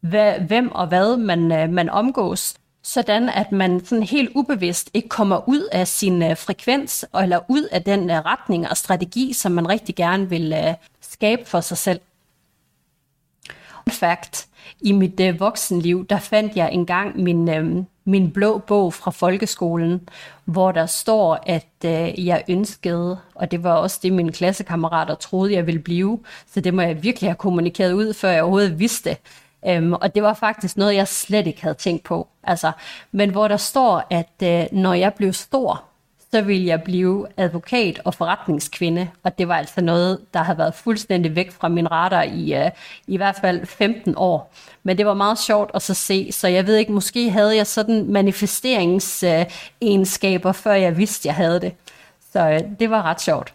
hvad, 0.00 0.40
hvem 0.40 0.72
og 0.72 0.86
hvad 0.86 1.16
man, 1.16 1.52
øh, 1.52 1.70
man 1.70 1.88
omgås, 1.88 2.54
sådan 2.82 3.28
at 3.28 3.52
man 3.52 3.84
sådan 3.84 4.04
helt 4.04 4.30
ubevidst 4.34 4.90
ikke 4.94 5.08
kommer 5.08 5.48
ud 5.48 5.68
af 5.72 5.88
sin 5.88 6.22
øh, 6.22 6.36
frekvens, 6.36 7.04
eller 7.20 7.40
ud 7.48 7.62
af 7.62 7.82
den 7.82 8.10
øh, 8.10 8.16
retning 8.16 8.68
og 8.68 8.76
strategi, 8.76 9.32
som 9.32 9.52
man 9.52 9.68
rigtig 9.68 9.94
gerne 9.94 10.28
vil 10.28 10.52
øh, 10.52 10.74
skabe 11.00 11.44
for 11.44 11.60
sig 11.60 11.78
selv. 11.78 12.00
Fact, 13.88 14.49
i 14.80 14.92
mit 14.92 15.20
øh, 15.20 15.40
voksenliv, 15.40 16.06
der 16.06 16.18
fandt 16.18 16.56
jeg 16.56 16.72
engang 16.72 17.22
min, 17.22 17.48
øh, 17.48 17.84
min 18.04 18.30
blå 18.30 18.58
bog 18.58 18.94
fra 18.94 19.10
folkeskolen, 19.10 20.08
hvor 20.44 20.72
der 20.72 20.86
står, 20.86 21.38
at 21.46 21.68
øh, 21.84 22.26
jeg 22.26 22.44
ønskede, 22.48 23.18
og 23.34 23.50
det 23.50 23.64
var 23.64 23.72
også 23.72 24.00
det, 24.02 24.12
mine 24.12 24.32
klassekammerater 24.32 25.14
troede, 25.14 25.54
jeg 25.54 25.66
ville 25.66 25.80
blive, 25.80 26.18
så 26.52 26.60
det 26.60 26.74
må 26.74 26.82
jeg 26.82 27.02
virkelig 27.02 27.30
have 27.30 27.36
kommunikeret 27.36 27.92
ud, 27.92 28.14
før 28.14 28.30
jeg 28.30 28.42
overhovedet 28.42 28.78
vidste. 28.78 29.16
Øhm, 29.66 29.92
og 29.92 30.14
det 30.14 30.22
var 30.22 30.34
faktisk 30.34 30.76
noget, 30.76 30.94
jeg 30.94 31.08
slet 31.08 31.46
ikke 31.46 31.62
havde 31.62 31.74
tænkt 31.74 32.04
på. 32.04 32.28
Altså, 32.44 32.72
men 33.12 33.30
hvor 33.30 33.48
der 33.48 33.56
står, 33.56 34.06
at 34.10 34.32
øh, 34.42 34.66
når 34.72 34.94
jeg 34.94 35.14
blev 35.14 35.32
stor, 35.32 35.84
så 36.32 36.42
ville 36.42 36.66
jeg 36.66 36.82
blive 36.82 37.26
advokat 37.36 38.00
og 38.04 38.14
forretningskvinde, 38.14 39.10
og 39.22 39.38
det 39.38 39.48
var 39.48 39.56
altså 39.56 39.80
noget, 39.80 40.20
der 40.34 40.42
havde 40.42 40.58
været 40.58 40.74
fuldstændig 40.74 41.36
væk 41.36 41.52
fra 41.52 41.68
min 41.68 41.90
radar 41.90 42.22
i, 42.22 42.64
uh, 42.64 42.70
i 43.06 43.16
hvert 43.16 43.36
fald 43.40 43.66
15 43.66 44.14
år. 44.16 44.52
Men 44.82 44.98
det 44.98 45.06
var 45.06 45.14
meget 45.14 45.38
sjovt 45.38 45.70
at 45.74 45.82
så 45.82 45.94
se, 45.94 46.32
så 46.32 46.48
jeg 46.48 46.66
ved 46.66 46.76
ikke, 46.76 46.92
måske 46.92 47.30
havde 47.30 47.56
jeg 47.56 47.66
sådan 47.66 48.12
manifesteringsegenskaber, 48.12 50.52
før 50.52 50.72
jeg 50.72 50.96
vidste, 50.96 51.28
jeg 51.28 51.34
havde 51.34 51.60
det. 51.60 51.72
Så 52.32 52.48
uh, 52.48 52.58
det 52.78 52.90
var 52.90 53.02
ret 53.02 53.20
sjovt. 53.20 53.54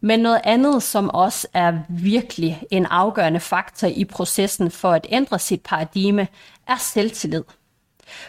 Men 0.00 0.20
noget 0.20 0.40
andet, 0.44 0.82
som 0.82 1.10
også 1.10 1.48
er 1.54 1.78
virkelig 1.88 2.62
en 2.70 2.86
afgørende 2.86 3.40
faktor 3.40 3.88
i 3.88 4.04
processen 4.04 4.70
for 4.70 4.92
at 4.92 5.06
ændre 5.10 5.38
sit 5.38 5.60
paradigme, 5.60 6.28
er 6.68 6.76
selvtillid. 6.76 7.44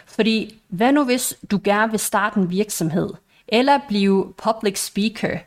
Fordi 0.06 0.60
hvad 0.68 0.92
nu 0.92 1.04
hvis 1.04 1.34
du 1.50 1.60
gerne 1.64 1.90
vil 1.90 2.00
starte 2.00 2.40
en 2.40 2.50
virksomhed, 2.50 3.08
eller 3.48 3.78
blive 3.88 4.34
public 4.36 4.78
speaker, 4.86 5.38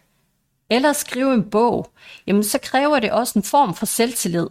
eller 0.70 0.94
skrive 0.94 1.34
en 1.34 1.50
bog, 1.50 1.92
jamen 2.28 2.44
så 2.44 2.60
kræver 2.60 3.00
det 3.00 3.12
også 3.12 3.40
en 3.40 3.44
form 3.44 3.74
for 3.74 3.86
selvtillid. 3.86 4.48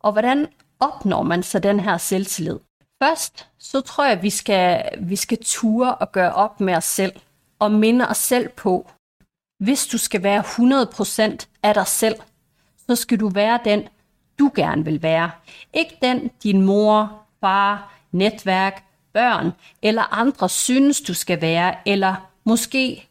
Og 0.00 0.12
hvordan 0.12 0.46
opnår 0.80 1.22
man 1.22 1.42
så 1.42 1.58
den 1.58 1.80
her 1.80 1.98
selvtillid? 1.98 2.58
Først, 3.02 3.48
så 3.58 3.80
tror 3.80 4.04
jeg, 4.04 4.12
at 4.12 4.22
vi 4.22 4.30
skal, 4.30 4.82
vi 5.00 5.16
skal 5.16 5.38
ture 5.44 5.94
og 5.94 6.12
gøre 6.12 6.32
op 6.32 6.60
med 6.60 6.74
os 6.74 6.84
selv, 6.84 7.12
og 7.58 7.72
minde 7.72 8.08
os 8.08 8.18
selv 8.18 8.48
på, 8.48 8.90
hvis 9.58 9.86
du 9.86 9.98
skal 9.98 10.22
være 10.22 10.40
100% 11.40 11.46
af 11.62 11.74
dig 11.74 11.86
selv, 11.86 12.16
så 12.86 12.96
skal 12.96 13.20
du 13.20 13.28
være 13.28 13.60
den, 13.64 13.88
du 14.38 14.50
gerne 14.54 14.84
vil 14.84 15.02
være. 15.02 15.30
Ikke 15.74 15.98
den, 16.02 16.30
din 16.42 16.62
mor, 16.62 17.22
far, 17.40 17.94
netværk, 18.12 18.84
børn 19.12 19.52
eller 19.82 20.14
andre 20.14 20.48
synes, 20.48 21.00
du 21.00 21.14
skal 21.14 21.40
være, 21.40 21.88
eller 21.88 22.29
måske 22.44 23.08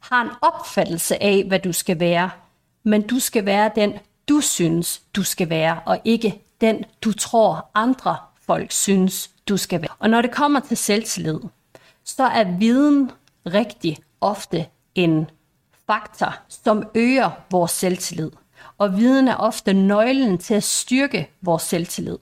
har 0.00 0.22
en 0.22 0.30
opfattelse 0.40 1.22
af, 1.22 1.44
hvad 1.44 1.58
du 1.58 1.72
skal 1.72 2.00
være. 2.00 2.30
Men 2.82 3.06
du 3.06 3.18
skal 3.18 3.46
være 3.46 3.70
den, 3.76 3.92
du 4.28 4.40
synes, 4.40 5.02
du 5.14 5.22
skal 5.22 5.50
være, 5.50 5.80
og 5.86 6.00
ikke 6.04 6.42
den, 6.60 6.84
du 7.02 7.12
tror, 7.12 7.70
andre 7.74 8.16
folk 8.40 8.72
synes, 8.72 9.30
du 9.48 9.56
skal 9.56 9.82
være. 9.82 9.90
Og 9.98 10.10
når 10.10 10.22
det 10.22 10.30
kommer 10.30 10.60
til 10.60 10.76
selvtillid, 10.76 11.38
så 12.04 12.22
er 12.24 12.44
viden 12.58 13.10
rigtig 13.46 13.98
ofte 14.20 14.66
en 14.94 15.30
faktor, 15.86 16.34
som 16.48 16.84
øger 16.94 17.30
vores 17.50 17.70
selvtillid. 17.70 18.30
Og 18.78 18.96
viden 18.96 19.28
er 19.28 19.36
ofte 19.36 19.72
nøglen 19.72 20.38
til 20.38 20.54
at 20.54 20.64
styrke 20.64 21.30
vores 21.42 21.62
selvtillid. 21.62 22.18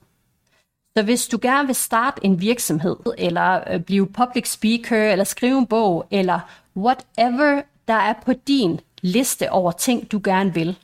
Så 0.97 1.03
hvis 1.03 1.27
du 1.27 1.39
gerne 1.41 1.67
vil 1.67 1.75
starte 1.75 2.25
en 2.25 2.41
virksomhed, 2.41 2.95
eller 3.17 3.73
øh, 3.73 3.79
blive 3.79 4.07
public 4.07 4.51
speaker, 4.51 5.11
eller 5.11 5.25
skrive 5.25 5.57
en 5.57 5.65
bog, 5.65 6.07
eller 6.11 6.39
whatever 6.77 7.61
der 7.87 7.93
er 7.93 8.13
på 8.25 8.33
din 8.33 8.79
liste 9.01 9.51
over 9.51 9.71
ting, 9.71 10.11
du 10.11 10.21
gerne 10.23 10.53
vil, 10.53 10.77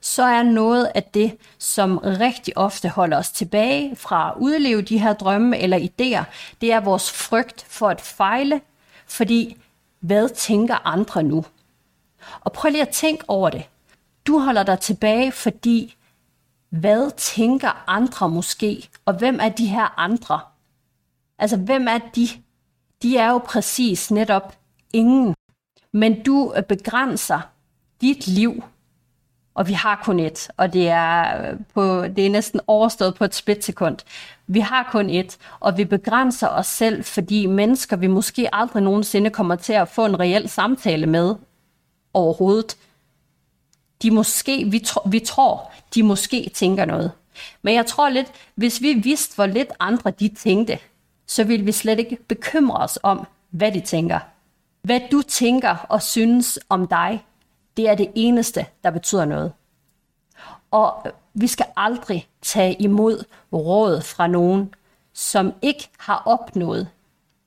så 0.00 0.22
er 0.22 0.42
noget 0.42 0.90
af 0.94 1.02
det, 1.02 1.36
som 1.58 1.98
rigtig 1.98 2.58
ofte 2.58 2.88
holder 2.88 3.16
os 3.16 3.30
tilbage 3.30 3.96
fra 3.96 4.30
at 4.30 4.40
udleve 4.40 4.82
de 4.82 4.98
her 4.98 5.12
drømme 5.12 5.58
eller 5.58 5.78
idéer, 5.78 6.24
det 6.60 6.72
er 6.72 6.80
vores 6.80 7.12
frygt 7.12 7.64
for 7.68 7.88
at 7.88 8.00
fejle, 8.00 8.60
fordi 9.06 9.56
hvad 10.00 10.28
tænker 10.28 10.86
andre 10.86 11.22
nu? 11.22 11.44
Og 12.40 12.52
prøv 12.52 12.70
lige 12.70 12.82
at 12.82 12.88
tænke 12.88 13.24
over 13.28 13.50
det. 13.50 13.64
Du 14.26 14.38
holder 14.38 14.62
dig 14.62 14.80
tilbage, 14.80 15.32
fordi 15.32 15.96
hvad 16.70 17.10
tænker 17.16 17.84
andre 17.86 18.28
måske? 18.28 18.88
Og 19.04 19.14
hvem 19.18 19.38
er 19.42 19.48
de 19.48 19.66
her 19.66 19.98
andre? 20.00 20.40
Altså, 21.38 21.56
hvem 21.56 21.88
er 21.88 21.98
de? 21.98 22.28
De 23.02 23.16
er 23.16 23.30
jo 23.30 23.38
præcis 23.38 24.10
netop 24.10 24.56
ingen. 24.92 25.34
Men 25.92 26.22
du 26.22 26.52
øh, 26.56 26.62
begrænser 26.62 27.40
dit 28.00 28.26
liv, 28.26 28.64
og 29.54 29.68
vi 29.68 29.72
har 29.72 30.00
kun 30.04 30.20
et, 30.20 30.48
og 30.56 30.72
det 30.72 30.88
er, 30.88 31.42
øh, 31.50 31.56
på, 31.74 32.02
det 32.02 32.26
er 32.26 32.30
næsten 32.30 32.60
overstået 32.66 33.14
på 33.14 33.24
et 33.24 33.34
splitsekund. 33.34 33.96
Vi 34.46 34.60
har 34.60 34.88
kun 34.92 35.10
et, 35.10 35.38
og 35.60 35.76
vi 35.76 35.84
begrænser 35.84 36.48
os 36.48 36.66
selv, 36.66 37.04
fordi 37.04 37.46
mennesker, 37.46 37.96
vi 37.96 38.06
måske 38.06 38.54
aldrig 38.54 38.82
nogensinde 38.82 39.30
kommer 39.30 39.56
til 39.56 39.72
at 39.72 39.88
få 39.88 40.06
en 40.06 40.20
reel 40.20 40.48
samtale 40.48 41.06
med 41.06 41.34
overhovedet, 42.14 42.76
de 44.02 44.10
måske, 44.10 44.64
vi, 44.70 44.78
tro, 44.78 45.08
vi 45.10 45.20
tror, 45.20 45.70
de 45.94 46.02
måske 46.02 46.50
tænker 46.54 46.84
noget. 46.84 47.12
Men 47.62 47.74
jeg 47.74 47.86
tror 47.86 48.08
lidt, 48.08 48.32
hvis 48.54 48.82
vi 48.82 48.92
vidste, 48.92 49.34
hvor 49.34 49.46
lidt 49.46 49.68
andre 49.80 50.10
de 50.10 50.28
tænkte, 50.28 50.78
så 51.26 51.44
ville 51.44 51.64
vi 51.64 51.72
slet 51.72 51.98
ikke 51.98 52.16
bekymre 52.28 52.76
os 52.76 52.98
om, 53.02 53.26
hvad 53.50 53.72
de 53.72 53.80
tænker. 53.80 54.18
Hvad 54.82 55.00
du 55.12 55.22
tænker 55.22 55.76
og 55.88 56.02
synes 56.02 56.58
om 56.68 56.86
dig, 56.86 57.24
det 57.76 57.88
er 57.88 57.94
det 57.94 58.12
eneste, 58.14 58.66
der 58.84 58.90
betyder 58.90 59.24
noget. 59.24 59.52
Og 60.70 61.06
vi 61.34 61.46
skal 61.46 61.66
aldrig 61.76 62.28
tage 62.42 62.74
imod 62.74 63.24
råd 63.52 64.00
fra 64.00 64.26
nogen, 64.26 64.74
som 65.12 65.52
ikke 65.62 65.88
har 65.98 66.22
opnået 66.26 66.88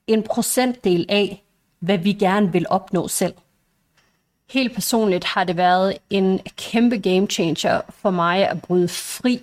en 0.07 0.23
procentdel 0.23 1.05
af, 1.09 1.43
hvad 1.79 1.97
vi 1.97 2.13
gerne 2.13 2.51
vil 2.51 2.65
opnå 2.69 3.07
selv. 3.07 3.33
Helt 4.51 4.73
personligt 4.73 5.23
har 5.23 5.43
det 5.43 5.57
været 5.57 5.97
en 6.09 6.39
kæmpe 6.57 6.97
game 6.97 7.27
changer 7.27 7.81
for 8.01 8.09
mig 8.09 8.47
at 8.47 8.61
bryde 8.61 8.87
fri 8.87 9.41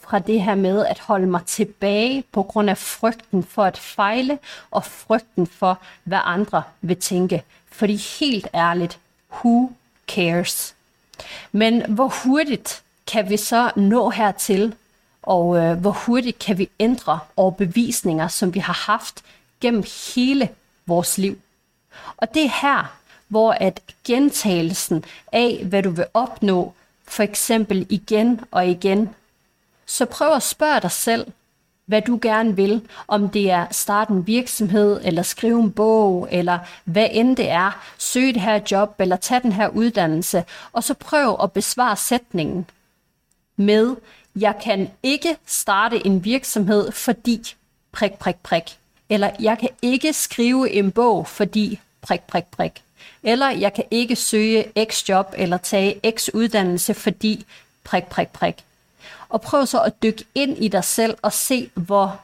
fra 0.00 0.18
det 0.18 0.42
her 0.42 0.54
med 0.54 0.86
at 0.86 0.98
holde 0.98 1.26
mig 1.26 1.40
tilbage 1.46 2.24
på 2.32 2.42
grund 2.42 2.70
af 2.70 2.78
frygten 2.78 3.44
for 3.44 3.64
at 3.64 3.78
fejle 3.78 4.38
og 4.70 4.84
frygten 4.84 5.46
for, 5.46 5.78
hvad 6.04 6.18
andre 6.24 6.62
vil 6.80 6.96
tænke. 6.96 7.42
Fordi 7.72 7.96
helt 8.20 8.48
ærligt, 8.54 8.98
who 9.32 9.72
cares? 10.08 10.74
Men 11.52 11.92
hvor 11.92 12.12
hurtigt 12.24 12.82
kan 13.06 13.30
vi 13.30 13.36
så 13.36 13.70
nå 13.76 14.10
hertil, 14.10 14.74
og 15.22 15.56
øh, 15.56 15.78
hvor 15.78 15.92
hurtigt 16.06 16.38
kan 16.38 16.58
vi 16.58 16.68
ændre 16.80 17.18
overbevisninger, 17.36 18.28
som 18.28 18.54
vi 18.54 18.58
har 18.58 18.86
haft 18.86 19.22
gennem 19.60 19.84
hele 20.14 20.48
vores 20.86 21.18
liv? 21.18 21.38
Og 22.16 22.34
det 22.34 22.44
er 22.44 22.60
her, 22.62 22.96
hvor 23.34 23.52
at 23.52 23.80
gentagelsen 24.04 25.04
af, 25.32 25.64
hvad 25.64 25.82
du 25.82 25.90
vil 25.90 26.06
opnå, 26.14 26.72
for 27.04 27.22
eksempel 27.22 27.86
igen 27.88 28.40
og 28.50 28.66
igen, 28.66 29.10
så 29.86 30.04
prøv 30.04 30.32
at 30.32 30.42
spørge 30.42 30.80
dig 30.80 30.90
selv, 30.90 31.26
hvad 31.86 32.02
du 32.02 32.18
gerne 32.22 32.56
vil, 32.56 32.82
om 33.08 33.28
det 33.28 33.50
er 33.50 33.66
starte 33.70 34.12
en 34.12 34.26
virksomhed, 34.26 35.00
eller 35.04 35.22
skrive 35.22 35.60
en 35.60 35.72
bog, 35.72 36.28
eller 36.30 36.58
hvad 36.84 37.08
end 37.10 37.36
det 37.36 37.50
er, 37.50 37.84
søge 37.98 38.32
det 38.32 38.42
her 38.42 38.60
job, 38.70 38.94
eller 38.98 39.16
tage 39.16 39.40
den 39.40 39.52
her 39.52 39.68
uddannelse, 39.68 40.44
og 40.72 40.84
så 40.84 40.94
prøv 40.94 41.38
at 41.42 41.52
besvare 41.52 41.96
sætningen 41.96 42.66
med, 43.56 43.96
jeg 44.36 44.54
kan 44.62 44.90
ikke 45.02 45.36
starte 45.46 46.06
en 46.06 46.24
virksomhed, 46.24 46.92
fordi 46.92 47.54
prik, 47.92 48.12
prik, 48.12 48.36
prik. 48.42 48.78
Eller 49.08 49.30
jeg 49.40 49.58
kan 49.58 49.68
ikke 49.82 50.12
skrive 50.12 50.70
en 50.70 50.92
bog, 50.92 51.26
fordi 51.26 51.80
prik, 52.02 52.20
prik, 52.20 52.44
prik. 52.44 52.84
Eller 53.22 53.50
jeg 53.50 53.74
kan 53.74 53.84
ikke 53.90 54.16
søge 54.16 54.72
X 54.90 55.08
job 55.08 55.34
eller 55.36 55.56
tage 55.56 56.00
X 56.16 56.28
uddannelse, 56.34 56.94
fordi 56.94 57.44
prik, 57.84 58.04
prik, 58.04 58.28
prik. 58.28 58.64
Og 59.28 59.40
prøv 59.40 59.66
så 59.66 59.80
at 59.80 60.02
dykke 60.02 60.24
ind 60.34 60.58
i 60.58 60.68
dig 60.68 60.84
selv 60.84 61.16
og 61.22 61.32
se, 61.32 61.70
hvor 61.74 62.20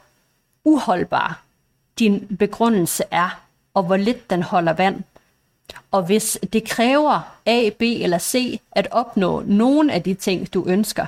uholdbar 0.64 1.42
din 1.98 2.36
begrundelse 2.38 3.04
er, 3.10 3.42
og 3.74 3.82
hvor 3.82 3.96
lidt 3.96 4.30
den 4.30 4.42
holder 4.42 4.72
vand. 4.72 5.02
Og 5.90 6.02
hvis 6.02 6.38
det 6.52 6.64
kræver 6.64 7.36
A, 7.46 7.70
B 7.78 7.82
eller 7.82 8.18
C 8.18 8.60
at 8.72 8.88
opnå 8.90 9.42
nogen 9.46 9.90
af 9.90 10.02
de 10.02 10.14
ting, 10.14 10.54
du 10.54 10.66
ønsker, 10.66 11.06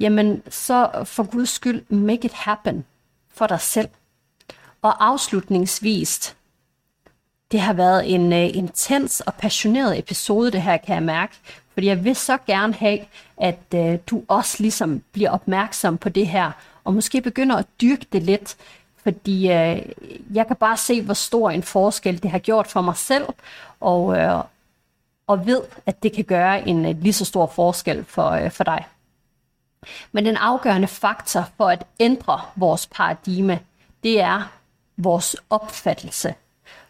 jamen 0.00 0.42
så 0.50 0.90
for 1.04 1.22
guds 1.22 1.48
skyld, 1.48 1.82
make 1.88 2.24
it 2.24 2.32
happen 2.32 2.84
for 3.34 3.46
dig 3.46 3.60
selv. 3.60 3.88
Og 4.82 5.06
afslutningsvis, 5.06 6.36
det 7.52 7.60
har 7.60 7.72
været 7.72 8.14
en 8.14 8.32
øh, 8.32 8.56
intens 8.56 9.20
og 9.20 9.34
passioneret 9.34 9.98
episode, 9.98 10.50
det 10.50 10.62
her 10.62 10.76
kan 10.76 10.94
jeg 10.94 11.02
mærke. 11.02 11.34
Fordi 11.74 11.86
jeg 11.86 12.04
vil 12.04 12.16
så 12.16 12.38
gerne 12.46 12.74
have, 12.74 12.98
at 13.36 13.58
øh, 13.74 13.98
du 14.06 14.22
også 14.28 14.56
ligesom 14.60 15.02
bliver 15.12 15.30
opmærksom 15.30 15.98
på 15.98 16.08
det 16.08 16.26
her, 16.26 16.50
og 16.84 16.94
måske 16.94 17.20
begynder 17.20 17.56
at 17.56 17.66
dyrke 17.80 18.06
det 18.12 18.22
lidt. 18.22 18.56
Fordi 19.02 19.52
øh, 19.52 19.82
jeg 20.34 20.46
kan 20.46 20.56
bare 20.56 20.76
se, 20.76 21.02
hvor 21.02 21.14
stor 21.14 21.50
en 21.50 21.62
forskel 21.62 22.22
det 22.22 22.30
har 22.30 22.38
gjort 22.38 22.66
for 22.66 22.80
mig 22.80 22.96
selv, 22.96 23.24
og, 23.80 24.18
øh, 24.18 24.44
og 25.26 25.46
ved, 25.46 25.62
at 25.86 26.02
det 26.02 26.12
kan 26.12 26.24
gøre 26.24 26.68
en 26.68 26.84
øh, 26.84 27.02
lige 27.02 27.12
så 27.12 27.24
stor 27.24 27.46
forskel 27.46 28.04
for, 28.04 28.30
øh, 28.30 28.50
for 28.50 28.64
dig. 28.64 28.86
Men 30.12 30.24
den 30.24 30.36
afgørende 30.36 30.88
faktor 30.88 31.48
for 31.56 31.68
at 31.68 31.84
ændre 32.00 32.40
vores 32.56 32.86
paradigme, 32.86 33.60
det 34.02 34.20
er 34.20 34.52
vores 34.96 35.36
opfattelse 35.50 36.34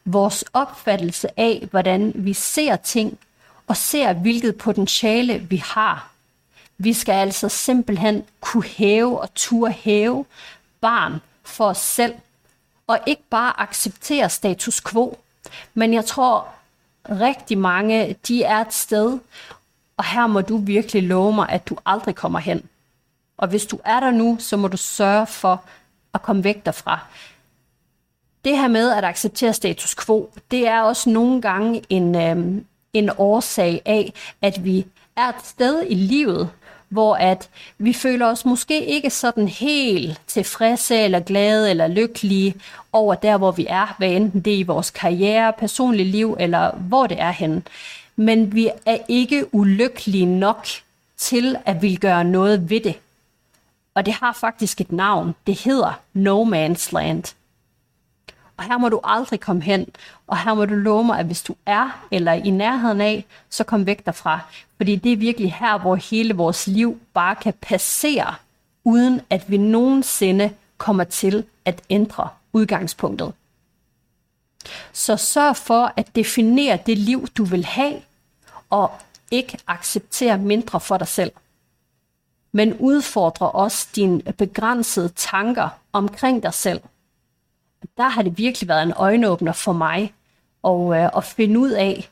vores 0.04 0.44
opfattelse 0.52 1.28
af, 1.40 1.68
hvordan 1.70 2.12
vi 2.14 2.32
ser 2.32 2.76
ting, 2.76 3.18
og 3.66 3.76
ser, 3.76 4.12
hvilket 4.12 4.58
potentiale 4.58 5.38
vi 5.38 5.56
har. 5.56 6.10
Vi 6.78 6.92
skal 6.92 7.12
altså 7.12 7.48
simpelthen 7.48 8.24
kunne 8.40 8.64
hæve 8.64 9.20
og 9.20 9.34
turde 9.34 9.72
hæve 9.72 10.24
barn 10.80 11.20
for 11.42 11.66
os 11.66 11.78
selv, 11.78 12.14
og 12.86 12.98
ikke 13.06 13.22
bare 13.30 13.60
acceptere 13.60 14.30
status 14.30 14.80
quo. 14.80 15.18
Men 15.74 15.94
jeg 15.94 16.04
tror, 16.04 16.48
rigtig 17.10 17.58
mange, 17.58 18.16
de 18.28 18.44
er 18.44 18.58
et 18.58 18.74
sted, 18.74 19.18
og 19.96 20.04
her 20.04 20.26
må 20.26 20.40
du 20.40 20.56
virkelig 20.56 21.02
love 21.02 21.32
mig, 21.32 21.48
at 21.48 21.68
du 21.68 21.76
aldrig 21.86 22.14
kommer 22.14 22.38
hen. 22.38 22.62
Og 23.36 23.48
hvis 23.48 23.66
du 23.66 23.78
er 23.84 24.00
der 24.00 24.10
nu, 24.10 24.36
så 24.40 24.56
må 24.56 24.68
du 24.68 24.76
sørge 24.76 25.26
for 25.26 25.64
at 26.14 26.22
komme 26.22 26.44
væk 26.44 26.66
derfra 26.66 26.98
det 28.44 28.58
her 28.58 28.68
med 28.68 28.90
at 28.90 29.04
acceptere 29.04 29.52
status 29.52 29.94
quo, 29.94 30.30
det 30.50 30.66
er 30.66 30.80
også 30.80 31.10
nogle 31.10 31.42
gange 31.42 31.82
en, 31.88 32.14
øh, 32.16 32.62
en 32.92 33.10
årsag 33.18 33.82
af, 33.84 34.12
at 34.42 34.64
vi 34.64 34.86
er 35.16 35.28
et 35.28 35.44
sted 35.44 35.82
i 35.88 35.94
livet, 35.94 36.50
hvor 36.88 37.14
at 37.14 37.48
vi 37.78 37.92
føler 37.92 38.26
os 38.26 38.44
måske 38.44 38.86
ikke 38.86 39.10
sådan 39.10 39.48
helt 39.48 40.20
tilfredse 40.26 40.96
eller 40.96 41.20
glade 41.20 41.70
eller 41.70 41.88
lykkelige 41.88 42.54
over 42.92 43.14
der, 43.14 43.36
hvor 43.36 43.50
vi 43.50 43.66
er, 43.68 43.94
hvad 43.98 44.10
enten 44.10 44.40
det 44.40 44.54
er 44.54 44.58
i 44.58 44.62
vores 44.62 44.90
karriere, 44.90 45.52
personlige 45.58 46.10
liv 46.10 46.36
eller 46.40 46.70
hvor 46.74 47.06
det 47.06 47.20
er 47.20 47.30
henne. 47.30 47.62
Men 48.16 48.54
vi 48.54 48.70
er 48.86 48.98
ikke 49.08 49.54
ulykkelige 49.54 50.26
nok 50.26 50.66
til 51.16 51.56
at 51.66 51.82
vil 51.82 52.00
gøre 52.00 52.24
noget 52.24 52.70
ved 52.70 52.80
det. 52.80 52.94
Og 53.94 54.06
det 54.06 54.14
har 54.14 54.32
faktisk 54.32 54.80
et 54.80 54.92
navn. 54.92 55.34
Det 55.46 55.60
hedder 55.60 56.00
No 56.14 56.44
Man's 56.44 56.88
Land. 56.92 57.34
Og 58.60 58.66
her 58.66 58.78
må 58.78 58.88
du 58.88 59.00
aldrig 59.04 59.40
komme 59.40 59.62
hen. 59.62 59.86
Og 60.26 60.38
her 60.38 60.54
må 60.54 60.64
du 60.64 60.74
love 60.74 61.04
mig, 61.04 61.18
at 61.18 61.26
hvis 61.26 61.42
du 61.42 61.54
er 61.66 62.06
eller 62.10 62.32
i 62.32 62.50
nærheden 62.50 63.00
af, 63.00 63.24
så 63.50 63.64
kom 63.64 63.86
væk 63.86 64.06
derfra. 64.06 64.40
Fordi 64.76 64.96
det 64.96 65.12
er 65.12 65.16
virkelig 65.16 65.54
her, 65.54 65.78
hvor 65.78 65.94
hele 65.96 66.34
vores 66.34 66.66
liv 66.66 67.00
bare 67.14 67.36
kan 67.36 67.54
passere, 67.60 68.34
uden 68.84 69.20
at 69.30 69.50
vi 69.50 69.56
nogensinde 69.56 70.52
kommer 70.78 71.04
til 71.04 71.44
at 71.64 71.82
ændre 71.90 72.28
udgangspunktet. 72.52 73.32
Så 74.92 75.16
sørg 75.16 75.56
for 75.56 75.92
at 75.96 76.16
definere 76.16 76.78
det 76.86 76.98
liv, 76.98 77.26
du 77.26 77.44
vil 77.44 77.64
have, 77.64 78.02
og 78.70 78.90
ikke 79.30 79.58
acceptere 79.66 80.38
mindre 80.38 80.80
for 80.80 80.96
dig 80.96 81.08
selv. 81.08 81.32
Men 82.52 82.76
udfordre 82.78 83.50
også 83.50 83.88
dine 83.96 84.22
begrænsede 84.22 85.08
tanker 85.08 85.68
omkring 85.92 86.42
dig 86.42 86.54
selv. 86.54 86.80
Der 87.96 88.08
har 88.08 88.22
det 88.22 88.38
virkelig 88.38 88.68
været 88.68 88.82
en 88.82 88.92
øjenåbner 88.96 89.52
for 89.52 89.72
mig 89.72 90.14
og, 90.62 90.96
øh, 90.96 91.10
at 91.16 91.24
finde 91.24 91.58
ud 91.58 91.70
af, 91.70 92.10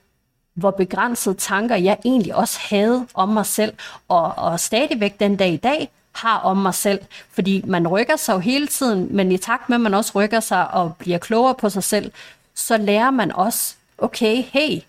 hvor 0.54 0.70
begrænsede 0.70 1.34
tanker 1.34 1.76
jeg 1.76 1.98
egentlig 2.04 2.34
også 2.34 2.58
havde 2.70 3.06
om 3.14 3.28
mig 3.28 3.46
selv, 3.46 3.74
og, 4.08 4.34
og 4.36 4.60
stadigvæk 4.60 5.20
den 5.20 5.36
dag 5.36 5.52
i 5.52 5.56
dag 5.56 5.90
har 6.12 6.38
om 6.38 6.56
mig 6.56 6.74
selv. 6.74 7.00
Fordi 7.30 7.64
man 7.66 7.88
rykker 7.88 8.16
sig 8.16 8.34
jo 8.34 8.38
hele 8.38 8.66
tiden, 8.66 9.16
men 9.16 9.32
i 9.32 9.38
takt 9.38 9.68
med, 9.68 9.76
at 9.76 9.80
man 9.80 9.94
også 9.94 10.12
rykker 10.14 10.40
sig 10.40 10.70
og 10.70 10.96
bliver 10.96 11.18
klogere 11.18 11.54
på 11.54 11.68
sig 11.68 11.84
selv, 11.84 12.12
så 12.54 12.76
lærer 12.76 13.10
man 13.10 13.32
også, 13.32 13.74
okay, 13.98 14.42
hey, 14.42 14.82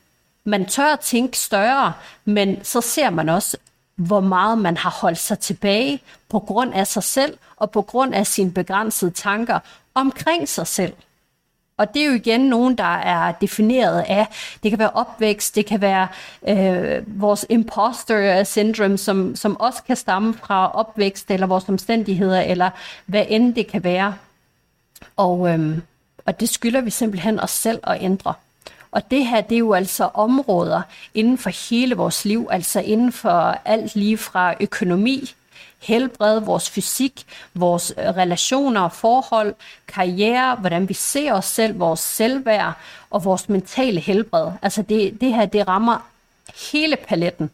man 0.43 0.65
tør 0.65 0.93
at 0.93 0.99
tænke 0.99 1.37
større, 1.37 1.93
men 2.25 2.63
så 2.63 2.81
ser 2.81 3.09
man 3.09 3.29
også, 3.29 3.57
hvor 3.95 4.19
meget 4.19 4.57
man 4.57 4.77
har 4.77 4.89
holdt 4.89 5.17
sig 5.17 5.39
tilbage 5.39 6.01
på 6.29 6.39
grund 6.39 6.73
af 6.73 6.87
sig 6.87 7.03
selv 7.03 7.37
og 7.55 7.71
på 7.71 7.81
grund 7.81 8.15
af 8.15 8.27
sine 8.27 8.51
begrænsede 8.51 9.11
tanker 9.11 9.59
omkring 9.95 10.49
sig 10.49 10.67
selv. 10.67 10.93
Og 11.79 11.93
det 11.93 12.01
er 12.01 12.05
jo 12.05 12.13
igen 12.13 12.41
nogen, 12.41 12.77
der 12.77 12.97
er 12.97 13.31
defineret 13.31 14.05
af, 14.07 14.27
det 14.63 14.71
kan 14.71 14.79
være 14.79 14.89
opvækst, 14.89 15.55
det 15.55 15.65
kan 15.65 15.81
være 15.81 16.07
øh, 16.47 17.21
vores 17.21 17.45
imposter 17.49 18.43
syndrome, 18.43 18.97
som, 18.97 19.35
som 19.35 19.59
også 19.59 19.83
kan 19.83 19.95
stamme 19.95 20.33
fra 20.33 20.71
opvækst 20.71 21.31
eller 21.31 21.47
vores 21.47 21.69
omstændigheder, 21.69 22.41
eller 22.41 22.69
hvad 23.05 23.25
end 23.29 23.55
det 23.55 23.67
kan 23.67 23.83
være. 23.83 24.15
Og, 25.17 25.49
øh, 25.49 25.77
og 26.25 26.39
det 26.39 26.49
skylder 26.49 26.81
vi 26.81 26.89
simpelthen 26.89 27.39
os 27.39 27.51
selv 27.51 27.79
at 27.83 27.97
ændre. 28.01 28.33
Og 28.91 29.11
det 29.11 29.27
her, 29.27 29.41
det 29.41 29.55
er 29.55 29.59
jo 29.59 29.73
altså 29.73 30.09
områder 30.13 30.81
inden 31.13 31.37
for 31.37 31.69
hele 31.69 31.95
vores 31.95 32.25
liv, 32.25 32.47
altså 32.51 32.79
inden 32.79 33.11
for 33.11 33.57
alt 33.65 33.95
lige 33.95 34.17
fra 34.17 34.53
økonomi, 34.59 35.33
helbred, 35.79 36.39
vores 36.39 36.69
fysik, 36.69 37.25
vores 37.53 37.93
øh, 37.97 38.05
relationer 38.05 38.69
relationer, 38.69 38.89
forhold, 38.89 39.55
karriere, 39.87 40.55
hvordan 40.55 40.89
vi 40.89 40.93
ser 40.93 41.33
os 41.33 41.45
selv, 41.45 41.79
vores 41.79 41.99
selvværd 41.99 42.73
og 43.09 43.25
vores 43.25 43.49
mentale 43.49 43.99
helbred. 43.99 44.51
Altså 44.61 44.81
det, 44.81 45.21
det 45.21 45.33
her, 45.33 45.45
det 45.45 45.67
rammer 45.67 46.09
hele 46.71 46.95
paletten. 46.95 47.49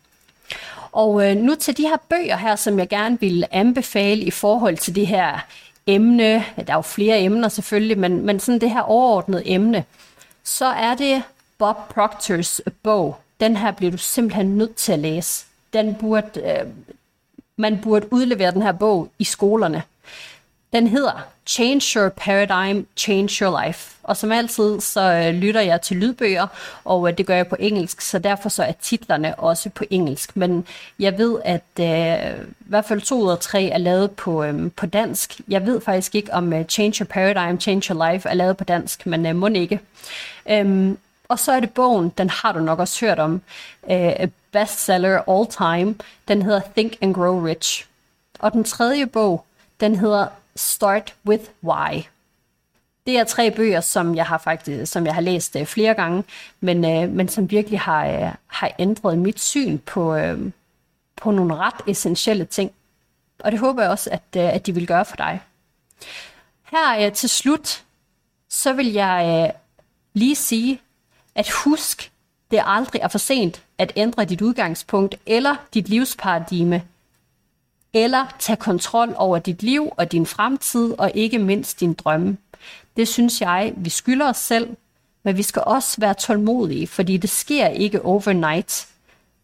Og 0.92 1.30
øh, 1.30 1.38
nu 1.38 1.56
til 1.56 1.78
de 1.78 1.84
her 1.84 1.98
bøger 2.10 2.38
her, 2.38 2.56
som 2.56 2.80
jeg 2.80 2.90
gerne 2.90 3.20
vil 3.20 3.46
anbefale 3.52 4.22
i 4.22 4.32
forhold 4.32 4.78
til 4.78 4.96
det 4.96 5.08
her 5.08 5.40
emne, 5.88 6.46
der 6.56 6.74
er 6.74 6.74
jo 6.74 6.82
flere 6.82 7.20
emner 7.20 7.50
selvfølgelig, 7.50 7.98
men, 7.98 8.26
men 8.26 8.40
sådan 8.40 8.62
det 8.62 8.72
her 8.72 8.82
overordnede 8.82 9.48
emne, 9.50 9.84
så 10.44 10.66
er 10.66 10.96
det 10.96 11.24
Bob 11.58 11.78
Proctors 11.90 12.62
bog. 12.84 13.18
Den 13.40 13.58
her 13.58 13.72
bliver 13.72 13.92
du 13.92 13.98
simpelthen 13.98 14.58
nødt 14.58 14.76
til 14.76 14.92
at 14.92 15.00
læse. 15.00 15.46
Den 15.74 15.96
burde, 15.96 16.42
øh, 16.42 16.68
man 17.58 17.80
burde 17.82 18.14
udlevere 18.14 18.52
den 18.52 18.62
her 18.62 18.72
bog 18.72 19.12
i 19.20 19.24
skolerne. 19.24 19.84
Den 20.74 20.88
hedder 20.88 21.28
Change 21.48 22.00
Your 22.00 22.10
Paradigm, 22.10 22.88
Change 22.98 23.46
Your 23.46 23.66
Life. 23.66 23.96
Og 24.04 24.18
som 24.18 24.32
altid, 24.32 24.80
så 24.80 25.02
øh, 25.02 25.34
lytter 25.34 25.62
jeg 25.62 25.82
til 25.82 25.98
lydbøger, 25.98 26.48
og 26.84 27.10
øh, 27.10 27.18
det 27.18 27.26
gør 27.26 27.36
jeg 27.36 27.48
på 27.48 27.56
engelsk, 27.60 28.02
så 28.02 28.20
derfor 28.20 28.50
så 28.50 28.64
er 28.64 28.72
titlerne 28.72 29.40
også 29.40 29.70
på 29.70 29.84
engelsk. 29.90 30.38
Men 30.38 30.68
jeg 31.00 31.18
ved, 31.18 31.40
at 31.46 31.64
øh, 31.80 32.46
i 32.60 32.70
hvert 32.70 32.86
fald 32.86 33.02
to 33.02 33.22
ud 33.22 33.32
af 33.32 33.40
tre 33.40 33.64
er 33.64 33.78
lavet 33.78 34.12
på, 34.12 34.44
øh, 34.44 34.72
på 34.76 34.86
dansk. 34.86 35.42
Jeg 35.48 35.66
ved 35.66 35.82
faktisk 35.82 36.16
ikke, 36.16 36.34
om 36.34 36.54
uh, 36.54 36.64
Change 36.64 37.04
Your 37.04 37.08
Paradigm, 37.08 37.60
Change 37.60 37.94
Your 37.94 38.12
Life 38.12 38.30
er 38.30 38.34
lavet 38.34 38.58
på 38.58 38.64
dansk, 38.64 39.06
men 39.06 39.26
øh, 39.26 39.36
må 39.36 39.48
ikke. 39.48 39.80
Øhm, 40.50 40.98
og 41.28 41.40
så 41.40 41.52
er 41.52 41.60
det 41.60 41.74
bogen, 41.74 42.10
den 42.18 42.30
har 42.30 42.52
du 42.52 42.60
nok 42.60 42.80
også 42.80 43.06
hørt 43.06 43.20
om, 43.20 43.42
øh, 43.92 44.28
bestseller 44.52 45.30
all 45.30 45.48
time. 45.48 45.96
Den 46.28 46.42
hedder 46.42 46.62
Think 46.76 46.98
and 47.02 47.14
Grow 47.14 47.46
Rich. 47.46 47.88
Og 48.40 48.52
den 48.52 48.64
tredje 48.64 49.06
bog, 49.06 49.46
den 49.80 49.96
hedder 49.96 50.28
Start 50.56 51.16
with 51.26 51.44
Why. 51.64 52.04
Det 53.06 53.18
er 53.18 53.24
tre 53.24 53.52
bøger, 53.52 53.82
som 53.82 54.16
jeg 54.16 54.26
har 54.26 54.38
faktisk, 54.38 54.92
som 54.92 55.06
jeg 55.06 55.14
har 55.14 55.22
læst 55.22 55.56
øh, 55.56 55.66
flere 55.66 55.94
gange, 55.94 56.24
men, 56.60 56.86
øh, 56.86 57.10
men 57.12 57.30
som 57.30 57.52
virkelig 57.52 57.80
har, 57.80 58.08
øh, 58.08 58.32
har 58.48 58.72
ændret 58.80 59.18
mit 59.18 59.40
syn 59.40 59.78
på, 59.78 60.16
øh, 60.16 60.52
på 61.16 61.32
nogle 61.32 61.56
ret 61.56 61.82
essentielle 61.88 62.46
ting. 62.46 62.72
Og 63.40 63.52
det 63.52 63.60
håber 63.60 63.82
jeg 63.82 63.92
også, 63.92 64.10
at, 64.10 64.22
øh, 64.38 64.54
at 64.56 64.66
de 64.66 64.74
vil 64.74 64.88
gøre 64.88 65.06
for 65.06 65.16
dig. 65.16 65.42
Her 66.64 67.06
øh, 67.06 67.12
til 67.12 67.30
slut, 67.30 67.84
så 68.50 68.74
vil 68.74 68.94
jeg 68.94 69.46
øh, 69.48 69.60
lige 70.14 70.36
sige, 70.36 70.82
at 71.36 71.50
husk, 71.50 72.12
det 72.52 72.62
aldrig 72.66 73.02
er 73.02 73.08
for 73.08 73.18
sent 73.18 73.62
at 73.78 73.94
ændre 73.96 74.26
dit 74.26 74.42
udgangspunkt 74.42 75.16
eller 75.26 75.56
dit 75.74 75.90
livsparadigme, 75.90 76.84
eller 77.94 78.36
tage 78.40 78.58
kontrol 78.58 79.14
over 79.18 79.40
dit 79.40 79.64
liv 79.64 79.90
og 79.98 80.12
din 80.12 80.26
fremtid, 80.26 80.94
og 81.00 81.12
ikke 81.16 81.40
mindst 81.40 81.80
din 81.80 81.94
drømme. 81.94 82.38
Det 82.98 83.08
synes 83.08 83.42
jeg, 83.42 83.74
vi 83.78 83.90
skylder 83.90 84.30
os 84.30 84.38
selv, 84.38 84.76
men 85.24 85.38
vi 85.38 85.44
skal 85.44 85.62
også 85.66 86.02
være 86.02 86.14
tålmodige, 86.14 86.88
fordi 86.88 87.18
det 87.18 87.30
sker 87.30 87.68
ikke 87.68 88.06
overnight. 88.06 88.88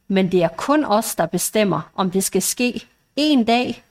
Men 0.07 0.31
det 0.31 0.43
er 0.43 0.47
kun 0.47 0.85
os, 0.85 1.15
der 1.15 1.25
bestemmer, 1.25 1.81
om 1.95 2.11
det 2.11 2.23
skal 2.23 2.41
ske 2.41 2.85
en 3.15 3.43
dag 3.43 3.83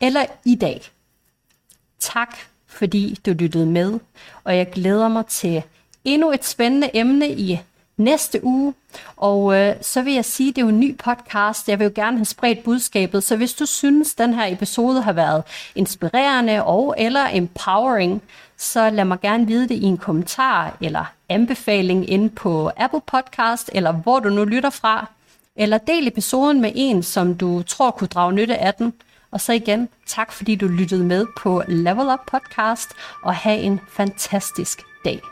eller 0.00 0.26
i 0.44 0.54
dag. 0.54 0.82
Tak, 1.98 2.38
fordi 2.66 3.18
du 3.26 3.32
lyttede 3.32 3.66
med, 3.66 4.00
og 4.44 4.56
jeg 4.56 4.70
glæder 4.70 5.08
mig 5.08 5.26
til 5.26 5.62
endnu 6.04 6.32
et 6.32 6.44
spændende 6.44 6.90
emne 6.94 7.30
i 7.30 7.60
næste 7.96 8.44
uge. 8.44 8.74
Og 9.16 9.54
øh, 9.54 9.74
så 9.80 10.02
vil 10.02 10.14
jeg 10.14 10.24
sige, 10.24 10.48
at 10.48 10.56
det 10.56 10.62
er 10.62 10.66
jo 10.66 10.68
en 10.68 10.80
ny 10.80 10.96
podcast. 10.96 11.68
Jeg 11.68 11.78
vil 11.78 11.84
jo 11.84 11.92
gerne 11.94 12.16
have 12.16 12.24
spredt 12.24 12.64
budskabet. 12.64 13.24
Så 13.24 13.36
hvis 13.36 13.54
du 13.54 13.66
synes, 13.66 14.14
den 14.14 14.34
her 14.34 14.46
episode 14.46 15.02
har 15.02 15.12
været 15.12 15.42
inspirerende 15.74 16.64
og 16.64 16.94
eller 16.98 17.28
empowering, 17.32 18.22
så 18.56 18.90
lad 18.90 19.04
mig 19.04 19.20
gerne 19.20 19.46
vide 19.46 19.68
det 19.68 19.74
i 19.74 19.82
en 19.82 19.98
kommentar 19.98 20.76
eller 20.80 21.04
anbefaling 21.28 22.10
inde 22.10 22.28
på 22.28 22.70
Apple 22.76 23.00
Podcast, 23.06 23.70
eller 23.72 23.92
hvor 23.92 24.20
du 24.20 24.28
nu 24.28 24.44
lytter 24.44 24.70
fra. 24.70 25.06
Eller 25.56 25.78
del 25.78 26.06
episoden 26.06 26.60
med 26.60 26.72
en, 26.74 27.02
som 27.02 27.34
du 27.34 27.62
tror 27.62 27.90
kunne 27.90 28.08
drage 28.08 28.32
nytte 28.32 28.58
af 28.58 28.74
den. 28.74 28.92
Og 29.30 29.40
så 29.40 29.52
igen, 29.52 29.88
tak 30.06 30.32
fordi 30.32 30.54
du 30.54 30.66
lyttede 30.66 31.04
med 31.04 31.26
på 31.38 31.62
Level 31.68 32.08
Up 32.08 32.20
Podcast, 32.26 32.88
og 33.22 33.34
have 33.34 33.58
en 33.58 33.80
fantastisk 33.88 34.82
dag. 35.04 35.31